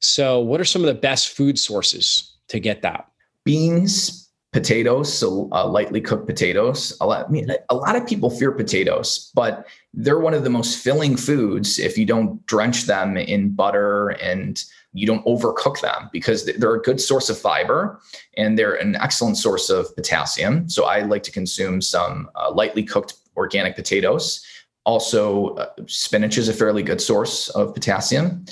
[0.00, 3.08] So, what are some of the best food sources to get that?
[3.44, 6.96] Beans, potatoes, so uh, lightly cooked potatoes.
[7.00, 10.50] A lot, I mean, a lot of people fear potatoes, but they're one of the
[10.50, 16.10] most filling foods if you don't drench them in butter and you don't overcook them
[16.12, 17.98] because they're a good source of fiber
[18.36, 20.68] and they're an excellent source of potassium.
[20.68, 24.44] So I like to consume some uh, lightly cooked organic potatoes.
[24.84, 28.44] Also, uh, spinach is a fairly good source of potassium.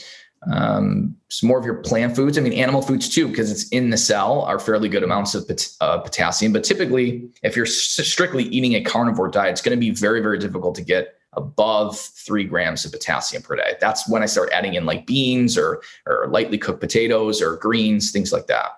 [0.51, 2.38] Um, some more of your plant foods.
[2.38, 5.47] I mean, animal foods too, because it's in the cell, are fairly good amounts of
[5.47, 6.53] pot- uh, potassium.
[6.53, 10.38] But typically, if you're strictly eating a carnivore diet, it's going to be very, very
[10.38, 13.76] difficult to get above three grams of potassium per day.
[13.80, 18.11] That's when I start adding in like beans or or lightly cooked potatoes or greens,
[18.11, 18.72] things like that.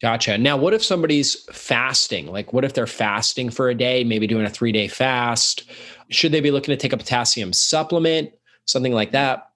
[0.00, 0.38] Gotcha.
[0.38, 2.28] Now, what if somebody's fasting?
[2.28, 5.64] Like, what if they're fasting for a day, maybe doing a three day fast?
[6.10, 8.30] Should they be looking to take a potassium supplement,
[8.66, 9.50] something like that?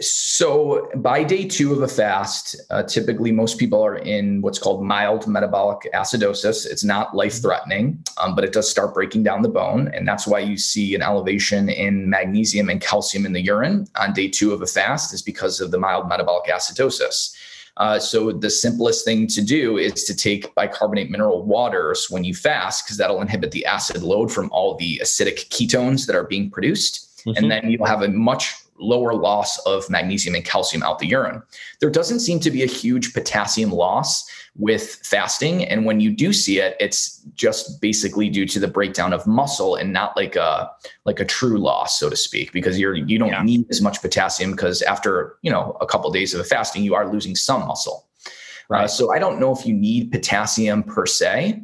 [0.00, 4.84] So by day two of a fast, uh, typically most people are in what's called
[4.84, 6.66] mild metabolic acidosis.
[6.66, 9.88] It's not life threatening, um, but it does start breaking down the bone.
[9.94, 14.12] And that's why you see an elevation in magnesium and calcium in the urine on
[14.12, 17.34] day two of a fast is because of the mild metabolic acidosis.
[17.78, 22.34] Uh, so the simplest thing to do is to take bicarbonate mineral waters when you
[22.34, 26.50] fast, because that'll inhibit the acid load from all the acidic ketones that are being
[26.50, 27.22] produced.
[27.26, 27.36] Mm-hmm.
[27.36, 31.42] And then you'll have a much lower loss of magnesium and calcium out the urine.
[31.80, 35.64] There doesn't seem to be a huge potassium loss with fasting.
[35.64, 39.76] And when you do see it, it's just basically due to the breakdown of muscle
[39.76, 40.70] and not like a
[41.04, 43.42] like a true loss, so to speak, because you're you don't yeah.
[43.42, 46.94] need as much potassium because after you know a couple of days of fasting, you
[46.94, 48.06] are losing some muscle.
[48.26, 48.30] Uh,
[48.70, 48.84] right.
[48.84, 51.62] Uh, so I don't know if you need potassium per se,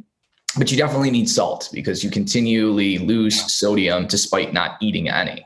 [0.57, 5.45] but you definitely need salt because you continually lose sodium despite not eating any.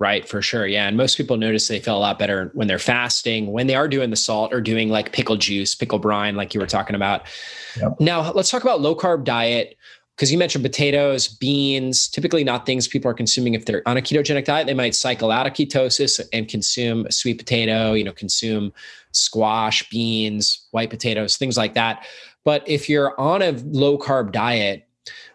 [0.00, 0.66] Right, for sure.
[0.66, 0.88] Yeah.
[0.88, 3.86] And most people notice they feel a lot better when they're fasting, when they are
[3.86, 7.26] doing the salt or doing like pickle juice, pickle brine, like you were talking about.
[7.80, 8.00] Yep.
[8.00, 9.76] Now, let's talk about low carb diet
[10.16, 14.00] because you mentioned potatoes, beans, typically not things people are consuming if they're on a
[14.00, 14.66] ketogenic diet.
[14.66, 18.72] They might cycle out of ketosis and consume a sweet potato, you know, consume
[19.12, 22.04] squash, beans, white potatoes, things like that.
[22.44, 24.88] But if you're on a low carb diet,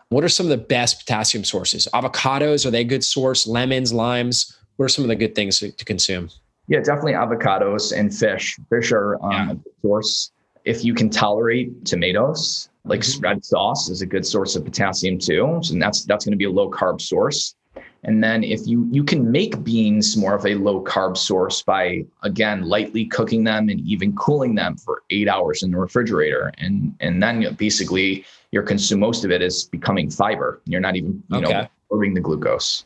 [0.10, 1.88] what are some of the best potassium sources?
[1.94, 3.48] Avocados, are they a good source?
[3.48, 6.30] Lemons, limes, what are some of the good things to, to consume?
[6.68, 8.58] Yeah, definitely avocados and fish.
[8.70, 9.52] Fish are um, yeah.
[9.52, 10.32] a good source.
[10.66, 13.22] If you can tolerate tomatoes, like mm-hmm.
[13.22, 15.62] red sauce is a good source of potassium too.
[15.72, 17.56] And that's that's going to be a low carb source.
[18.04, 22.06] And then if you you can make beans more of a low carb source by
[22.24, 26.96] again lightly cooking them and even cooling them for eight hours in the refrigerator, and
[27.00, 30.62] and then basically your consume most of it is becoming fiber.
[30.66, 31.52] You're not even you okay.
[31.52, 32.86] know absorbing the glucose.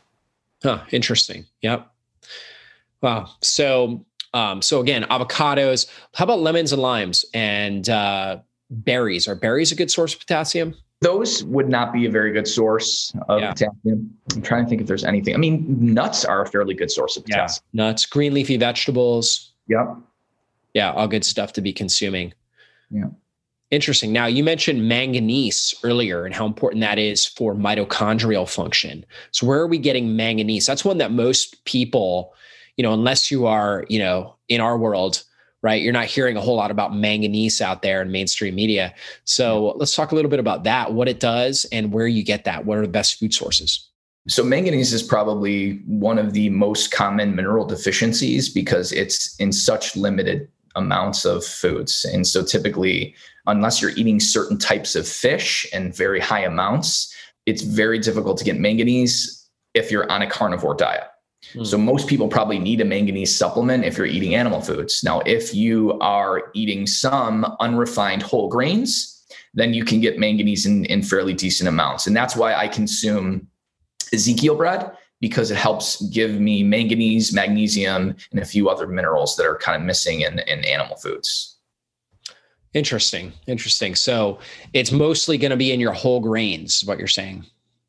[0.62, 0.82] Huh.
[0.90, 1.46] Interesting.
[1.62, 1.90] Yep.
[3.00, 3.30] Wow.
[3.40, 5.86] So um, so again, avocados.
[6.14, 8.38] How about lemons and limes and uh,
[8.68, 9.28] berries?
[9.28, 10.74] Are berries a good source of potassium?
[11.04, 13.52] Those would not be a very good source of yeah.
[13.52, 14.10] potassium.
[14.32, 15.34] I'm trying to think if there's anything.
[15.34, 17.64] I mean, nuts are a fairly good source of potassium.
[17.72, 17.84] Yeah.
[17.84, 19.52] Nuts, green leafy vegetables.
[19.68, 19.96] Yep.
[20.72, 22.32] Yeah, all good stuff to be consuming.
[22.90, 23.08] Yeah.
[23.70, 24.12] Interesting.
[24.12, 29.04] Now, you mentioned manganese earlier and how important that is for mitochondrial function.
[29.30, 30.64] So, where are we getting manganese?
[30.64, 32.34] That's one that most people,
[32.76, 35.22] you know, unless you are, you know, in our world,
[35.64, 35.80] right?
[35.80, 38.94] You're not hearing a whole lot about manganese out there in mainstream media.
[39.24, 42.44] So let's talk a little bit about that, what it does, and where you get
[42.44, 42.66] that.
[42.66, 43.88] What are the best food sources?
[44.26, 49.96] So, manganese is probably one of the most common mineral deficiencies because it's in such
[49.96, 52.06] limited amounts of foods.
[52.06, 53.14] And so, typically,
[53.46, 58.44] unless you're eating certain types of fish and very high amounts, it's very difficult to
[58.44, 61.04] get manganese if you're on a carnivore diet.
[61.54, 61.64] Hmm.
[61.64, 65.02] So most people probably need a manganese supplement if you're eating animal foods.
[65.02, 69.24] Now, if you are eating some unrefined whole grains,
[69.54, 72.06] then you can get manganese in, in fairly decent amounts.
[72.06, 73.46] And that's why I consume
[74.12, 79.46] Ezekiel bread because it helps give me manganese, magnesium, and a few other minerals that
[79.46, 81.58] are kind of missing in, in animal foods.
[82.74, 83.32] Interesting.
[83.46, 83.94] Interesting.
[83.94, 84.40] So
[84.72, 87.46] it's mostly going to be in your whole grains, what you're saying.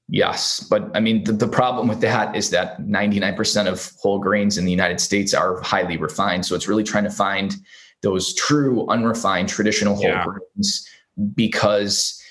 [0.07, 4.57] Yes, but I mean the, the problem with that is that 99% of whole grains
[4.57, 6.45] in the United States are highly refined.
[6.45, 7.55] So it's really trying to find
[8.01, 10.23] those true unrefined traditional whole yeah.
[10.25, 10.87] grains
[11.33, 12.21] because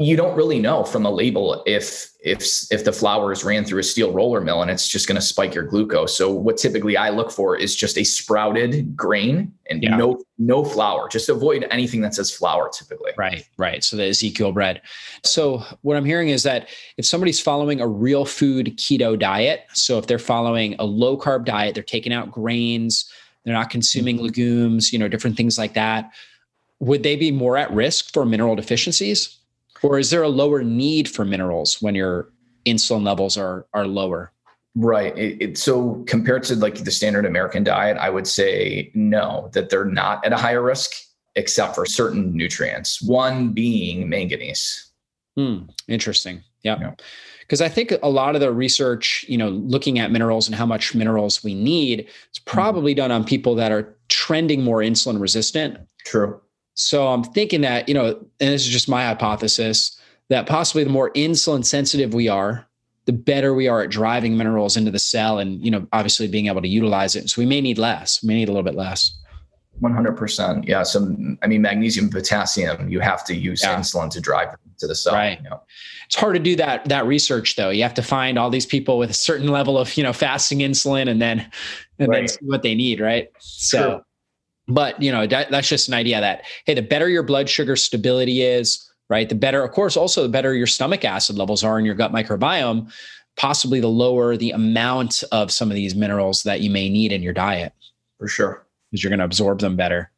[0.00, 3.80] you don't really know from a label if if if the flour is ran through
[3.80, 6.16] a steel roller mill and it's just going to spike your glucose.
[6.16, 9.96] So what typically I look for is just a sprouted grain and yeah.
[9.96, 11.08] no no flour.
[11.08, 13.10] Just avoid anything that says flour typically.
[13.16, 13.82] Right, right.
[13.82, 14.82] So the Ezekiel bread.
[15.24, 19.98] So what I'm hearing is that if somebody's following a real food keto diet, so
[19.98, 23.10] if they're following a low carb diet, they're taking out grains,
[23.44, 24.26] they're not consuming mm-hmm.
[24.26, 26.12] legumes, you know, different things like that,
[26.78, 29.38] would they be more at risk for mineral deficiencies?
[29.82, 32.30] Or is there a lower need for minerals when your
[32.66, 34.32] insulin levels are are lower?
[34.74, 35.16] Right.
[35.18, 39.70] It, it, so compared to like the standard American diet, I would say no, that
[39.70, 40.92] they're not at a higher risk
[41.34, 44.92] except for certain nutrients, one being manganese.
[45.36, 45.64] Hmm.
[45.88, 46.42] Interesting.
[46.62, 46.92] Yeah.
[47.40, 50.66] Because I think a lot of the research, you know, looking at minerals and how
[50.66, 52.50] much minerals we need, it's mm-hmm.
[52.50, 52.98] probably mm-hmm.
[52.98, 55.78] done on people that are trending more insulin resistant.
[56.04, 56.40] True.
[56.78, 59.98] So I'm thinking that, you know, and this is just my hypothesis,
[60.28, 62.68] that possibly the more insulin sensitive we are,
[63.06, 66.46] the better we are at driving minerals into the cell and, you know, obviously being
[66.46, 67.28] able to utilize it.
[67.30, 69.12] So we may need less, we may need a little bit less.
[69.82, 70.68] 100%.
[70.68, 70.84] Yeah.
[70.84, 73.76] So, I mean, magnesium, potassium, you have to use yeah.
[73.76, 75.14] insulin to drive to the cell.
[75.14, 75.38] Right.
[75.42, 75.60] You know?
[76.06, 77.70] It's hard to do that, that research though.
[77.70, 80.60] You have to find all these people with a certain level of, you know, fasting
[80.60, 81.50] insulin and then,
[81.98, 82.18] and right.
[82.18, 83.00] then see what they need.
[83.00, 83.30] Right.
[83.40, 84.04] So, True.
[84.68, 87.76] But you know, that, that's just an idea that, Hey, the better your blood sugar
[87.76, 89.28] stability is, right.
[89.28, 92.12] The better, of course, also the better your stomach acid levels are in your gut
[92.12, 92.92] microbiome,
[93.36, 97.22] possibly the lower the amount of some of these minerals that you may need in
[97.22, 97.72] your diet.
[98.18, 100.10] For sure because you're going to absorb them better.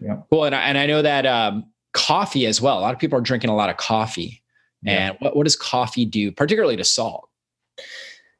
[0.00, 0.18] Yeah.
[0.30, 0.44] Cool.
[0.44, 2.78] And I, and I know that um, coffee as well.
[2.78, 4.42] A lot of people are drinking a lot of coffee.
[4.82, 5.08] Yeah.
[5.08, 7.28] And what, what does coffee do, particularly to salt?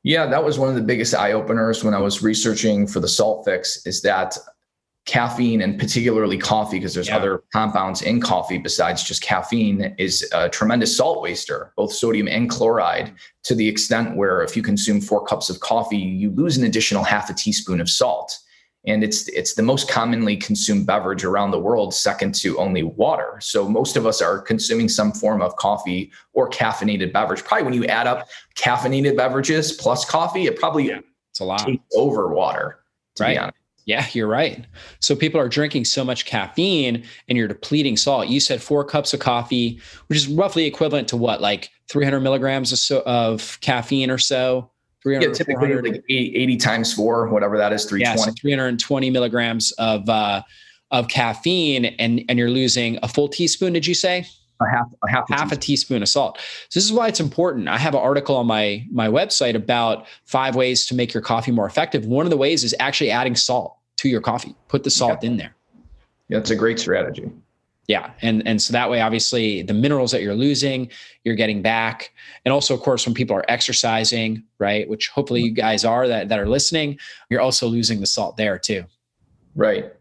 [0.03, 3.09] Yeah, that was one of the biggest eye openers when I was researching for the
[3.09, 4.39] salt fix is that
[5.07, 7.17] caffeine and particularly coffee, because there's yeah.
[7.17, 12.51] other compounds in coffee besides just caffeine, is a tremendous salt waster, both sodium and
[12.51, 13.13] chloride,
[13.45, 17.05] to the extent where if you consume four cups of coffee, you lose an additional
[17.05, 18.37] half a teaspoon of salt.
[18.89, 23.39] And it's it's the most commonly consumed beverage around the world second to only water.
[23.41, 27.43] So most of us are consuming some form of coffee or caffeinated beverage.
[27.43, 31.01] Probably when you add up caffeinated beverages plus coffee it probably yeah,
[31.31, 31.69] it's a lot.
[31.97, 32.79] over water
[33.19, 33.53] right
[33.87, 34.67] yeah you're right
[35.01, 39.15] so people are drinking so much caffeine and you're depleting salt you said four cups
[39.15, 44.11] of coffee which is roughly equivalent to what like 300 milligrams of, so, of caffeine
[44.11, 44.71] or so
[45.05, 48.19] yeah, typically like 80 times four, whatever that is, 320.
[48.19, 50.43] Yeah, so 320 milligrams of uh,
[50.91, 53.73] of caffeine, and and you're losing a full teaspoon.
[53.73, 54.27] Did you say?
[54.61, 55.59] A half, a half, a half teaspoon.
[55.59, 56.39] a teaspoon of salt.
[56.71, 57.69] So this is why it's important.
[57.69, 61.53] I have an article on my my website about five ways to make your coffee
[61.53, 62.07] more effective.
[62.07, 64.55] One of the ways is actually adding salt to your coffee.
[64.69, 65.31] Put the salt yeah.
[65.31, 65.55] in there.
[66.29, 67.31] Yeah, it's a great strategy.
[67.87, 68.11] Yeah.
[68.21, 70.91] And, and so that way, obviously, the minerals that you're losing,
[71.25, 72.13] you're getting back.
[72.45, 76.29] And also, of course, when people are exercising, right, which hopefully you guys are that,
[76.29, 76.99] that are listening,
[77.31, 78.85] you're also losing the salt there too.
[79.55, 79.93] Right.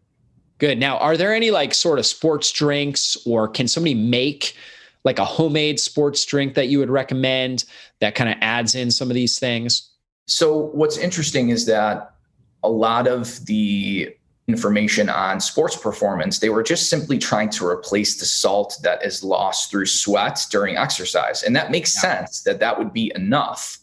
[0.57, 0.79] Good.
[0.79, 4.55] Now, are there any like sort of sports drinks or can somebody make
[5.03, 7.65] like a homemade sports drink that you would recommend
[7.99, 9.91] that kind of adds in some of these things?
[10.27, 12.14] So, what's interesting is that
[12.65, 14.15] a lot of the
[14.47, 16.39] information on sports performance.
[16.39, 20.77] They were just simply trying to replace the salt that is lost through sweat during
[20.77, 21.43] exercise.
[21.43, 22.01] And that makes yeah.
[22.01, 23.79] sense that that would be enough.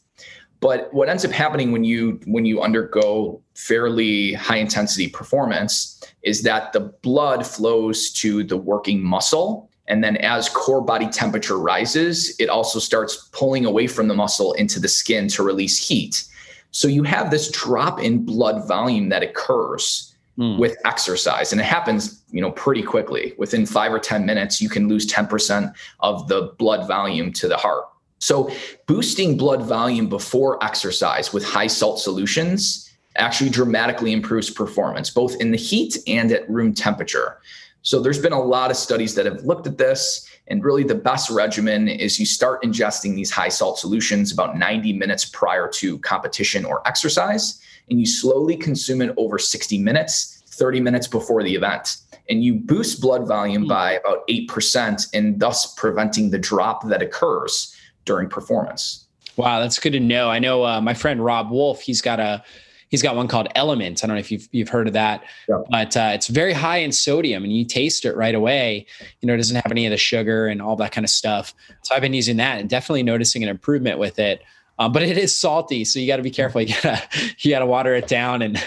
[0.61, 6.43] But what ends up happening when you when you undergo fairly high intensity performance is
[6.43, 12.37] that the blood flows to the working muscle and then as core body temperature rises,
[12.39, 16.24] it also starts pulling away from the muscle into the skin to release heat.
[16.73, 20.59] So you have this drop in blood volume that occurs mm.
[20.59, 23.35] with exercise and it happens you know pretty quickly.
[23.39, 27.57] Within 5 or 10 minutes you can lose 10% of the blood volume to the
[27.57, 27.85] heart.
[28.18, 28.51] So
[28.87, 35.51] boosting blood volume before exercise with high salt solutions actually dramatically improves performance both in
[35.51, 37.39] the heat and at room temperature
[37.83, 40.95] so there's been a lot of studies that have looked at this and really the
[40.95, 45.99] best regimen is you start ingesting these high salt solutions about 90 minutes prior to
[45.99, 47.61] competition or exercise
[47.91, 51.99] and you slowly consume it over 60 minutes, 30 minutes before the event.
[52.28, 57.76] And you boost blood volume by about 8% and thus preventing the drop that occurs
[58.05, 59.07] during performance.
[59.37, 60.30] Wow, that's good to know.
[60.30, 62.45] I know uh, my friend Robb Wolf, he's got a
[62.93, 64.05] he's got one called LMNT.
[64.05, 65.62] I don't know if you've you've heard of that, yeah.
[65.68, 68.86] but uh, it's very high in sodium, and you taste it right away.
[69.20, 71.55] You know, it doesn't have any of the sugar and all that kind of stuff.
[71.82, 74.43] So I've been using that and definitely noticing an improvement with it.
[74.78, 76.61] Um, but it is salty, so you got to be careful.
[76.61, 77.03] You gotta
[77.38, 78.62] you gotta water it down and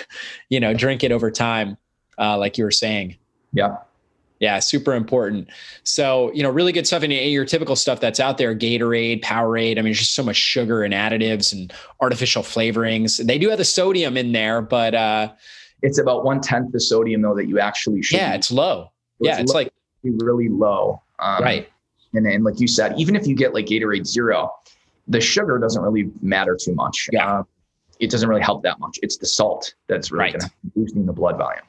[0.49, 1.77] you know drink it over time,
[2.17, 3.15] uh, like you were saying.
[3.53, 3.77] Yeah.
[4.39, 5.49] Yeah, super important.
[5.83, 7.03] So, you know, really good stuff.
[7.03, 9.73] And your typical stuff that's out there, Gatorade, Powerade.
[9.73, 13.25] I mean, there's just so much sugar and additives and artificial flavorings.
[13.25, 15.31] They do have the sodium in there, but uh
[15.81, 18.17] it's about one tenth the sodium though that you actually should.
[18.17, 18.91] Yeah, it's low.
[19.21, 19.73] So yeah, it's, it's low, like
[20.03, 21.01] really low.
[21.19, 21.69] Um, right.
[22.13, 24.51] And then, like you said, even if you get like Gatorade Zero,
[25.07, 27.09] the sugar doesn't really matter too much.
[27.11, 27.39] Yeah.
[27.39, 27.43] Uh,
[27.99, 28.99] it doesn't really help that much.
[29.01, 30.43] It's the salt that's really right.
[30.75, 31.63] boosting the blood volume.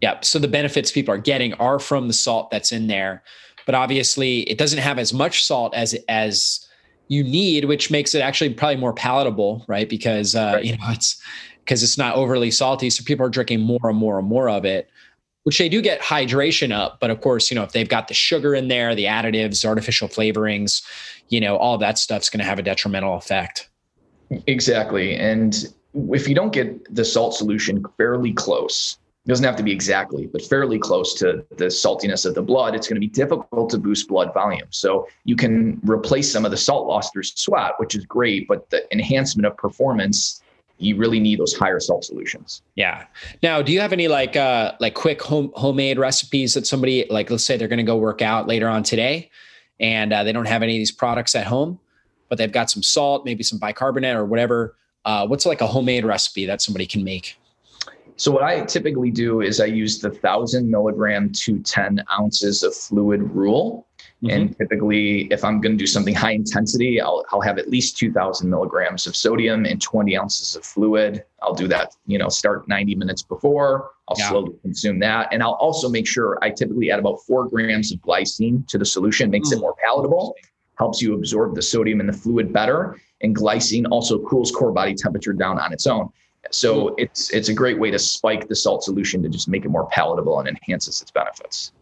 [0.00, 0.18] Yeah.
[0.22, 3.22] So the benefits people are getting are from the salt that's in there,
[3.66, 6.66] but obviously it doesn't have as much salt as as
[7.08, 9.88] you need, which makes it actually probably more palatable, right?
[9.88, 10.64] Because uh, right.
[10.64, 11.20] you know it's
[11.64, 14.64] because it's not overly salty, so people are drinking more and more and more of
[14.64, 14.88] it.
[15.44, 18.14] Which they do get hydration up, but of course, you know if they've got the
[18.14, 20.82] sugar in there, the additives, artificial flavorings,
[21.28, 23.68] you know all that stuff's going to have a detrimental effect.
[24.46, 25.74] Exactly, and
[26.12, 30.26] if you don't get the salt solution fairly close it doesn't have to be exactly,
[30.26, 33.78] but fairly close to the saltiness of the blood, it's going to be difficult to
[33.78, 34.66] boost blood volume.
[34.70, 38.70] So you can replace some of the salt loss through sweat, which is great, but
[38.70, 40.42] the enhancement of performance,
[40.78, 42.62] you really need those higher salt solutions.
[42.76, 43.04] Yeah.
[43.42, 47.30] Now, do you have any like uh like quick home homemade recipes that somebody like
[47.30, 49.30] let's say they're going to go work out later on today
[49.80, 51.78] and uh, they don't have any of these products at home,
[52.28, 54.76] but they've got some salt, maybe some bicarbonate or whatever.
[55.04, 57.36] Uh, what's like a homemade recipe that somebody can make?
[58.20, 62.74] So what I typically do is I use the thousand milligram to 10 ounces of
[62.74, 63.86] fluid rule.
[64.22, 64.30] Mm-hmm.
[64.30, 67.96] And typically, if I'm going to do something high intensity, I'll, I'll have at least
[67.96, 71.24] 2000 milligrams of sodium and 20 ounces of fluid.
[71.42, 73.92] I'll do that, you know, start 90 minutes before.
[74.08, 74.28] I'll yeah.
[74.28, 75.32] slowly consume that.
[75.32, 78.84] And I'll also make sure I typically add about four grams of glycine to the
[78.84, 79.54] solution, makes mm.
[79.54, 80.34] it more palatable,
[80.76, 83.00] helps you absorb the sodium and the fluid better.
[83.22, 86.10] And glycine also cools core body temperature down on its own.
[86.50, 86.94] So hmm.
[86.98, 89.86] it's it's a great way to spike the salt solution to just make it more
[89.88, 91.72] palatable and enhances its benefits.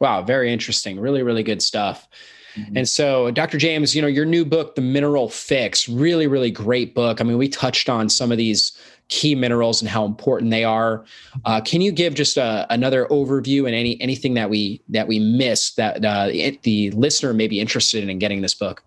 [0.00, 1.00] Wow, very interesting.
[1.00, 2.08] Really, really good stuff.
[2.56, 2.76] Mm-hmm.
[2.76, 3.58] And so, Dr.
[3.58, 7.20] James, you know, your new book, The Mineral Fix, really, really great book.
[7.20, 8.78] I mean, we touched on some of these
[9.08, 11.04] key minerals and how important they are.
[11.44, 15.18] Uh, can you give just a, another overview and any anything that we that we
[15.18, 18.82] missed that uh, it, the listener may be interested in getting this book?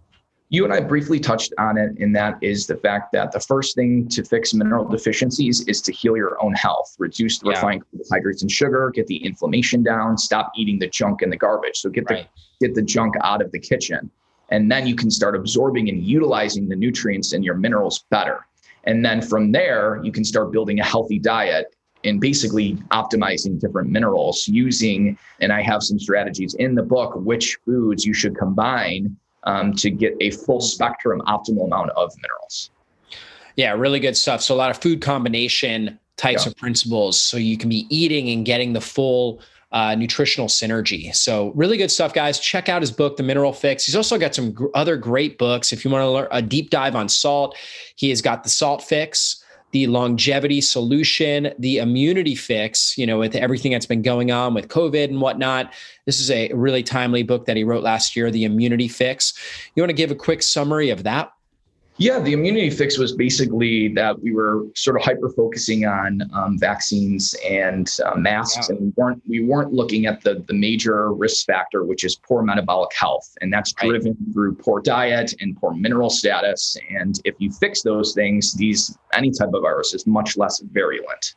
[0.50, 3.76] You and I briefly touched on it, and that is the fact that the first
[3.76, 7.56] thing to fix mineral deficiencies is to heal your own health, reduce the yeah.
[7.56, 11.78] refined carbohydrates and sugar, get the inflammation down, stop eating the junk and the garbage.
[11.78, 12.30] So get right.
[12.60, 14.10] the get the junk out of the kitchen,
[14.50, 18.46] and then you can start absorbing and utilizing the nutrients and your minerals better.
[18.86, 21.76] And then from there, you can start building a healthy diet
[22.06, 25.18] and basically optimizing different minerals using.
[25.42, 29.18] And I have some strategies in the book which foods you should combine
[29.48, 32.70] um, to get a full spectrum optimal amount of minerals.
[33.56, 34.42] Yeah, really good stuff.
[34.42, 36.52] So a lot of food combination types yeah.
[36.52, 37.20] of principles.
[37.20, 39.42] So you can be eating and getting the full
[39.72, 41.16] uh, nutritional synergy.
[41.16, 42.40] So really good stuff, guys.
[42.40, 43.86] Check out his book, The Mineral Fix.
[43.86, 45.74] He's also got some gr- other great books.
[45.74, 47.58] If you want to learn a deep dive on salt,
[47.96, 49.44] he has got the Salt Fix
[49.78, 54.70] the longevity solution, the immunity fix, you know, with everything that's been going on with
[54.70, 55.72] COVID and whatnot.
[56.06, 59.38] This is a really timely book that he wrote last year, The Immunity Fix.
[59.76, 61.32] You want to give a quick summary of that?
[62.00, 66.60] Yeah, the immunity fix was basically that we were sort of hyper focusing on um,
[66.60, 71.48] vaccines and uh, masks, and we weren't we weren't looking at the the major risk
[71.48, 76.12] factor, which is poor metabolic health, and that's driven through poor diet and poor mineral
[76.12, 76.78] status.
[76.92, 81.34] And if you fix those things, these any type of virus is much less virulent.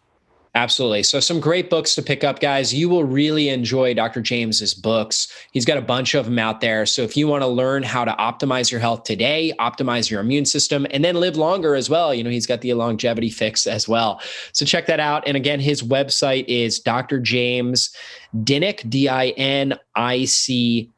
[0.56, 1.04] Absolutely.
[1.04, 2.74] So, some great books to pick up, guys.
[2.74, 4.20] You will really enjoy Dr.
[4.20, 5.28] James's books.
[5.52, 6.86] He's got a bunch of them out there.
[6.86, 10.44] So, if you want to learn how to optimize your health today, optimize your immune
[10.44, 13.88] system, and then live longer as well, you know, he's got the longevity fix as
[13.88, 14.20] well.
[14.52, 15.22] So, check that out.
[15.24, 17.20] And again, his website is Dr.
[17.20, 17.94] James
[18.36, 20.90] Dinic, D I N I C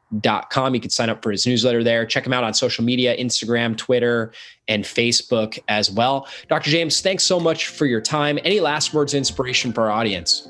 [0.49, 0.75] com.
[0.75, 2.05] You can sign up for his newsletter there.
[2.05, 4.31] Check him out on social media Instagram, Twitter,
[4.67, 6.27] and Facebook as well.
[6.49, 6.69] Dr.
[6.69, 8.37] James, thanks so much for your time.
[8.43, 10.47] Any last words of inspiration for our audience?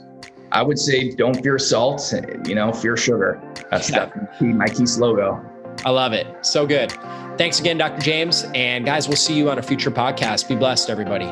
[0.51, 2.13] I would say don't fear salt,
[2.45, 3.41] you know, fear sugar.
[3.71, 4.05] That's yeah.
[4.05, 5.43] definitely my key logo.
[5.85, 6.27] I love it.
[6.45, 6.91] So good.
[7.37, 8.01] Thanks again, Dr.
[8.01, 8.45] James.
[8.53, 10.47] And guys, we'll see you on a future podcast.
[10.47, 11.31] Be blessed, everybody.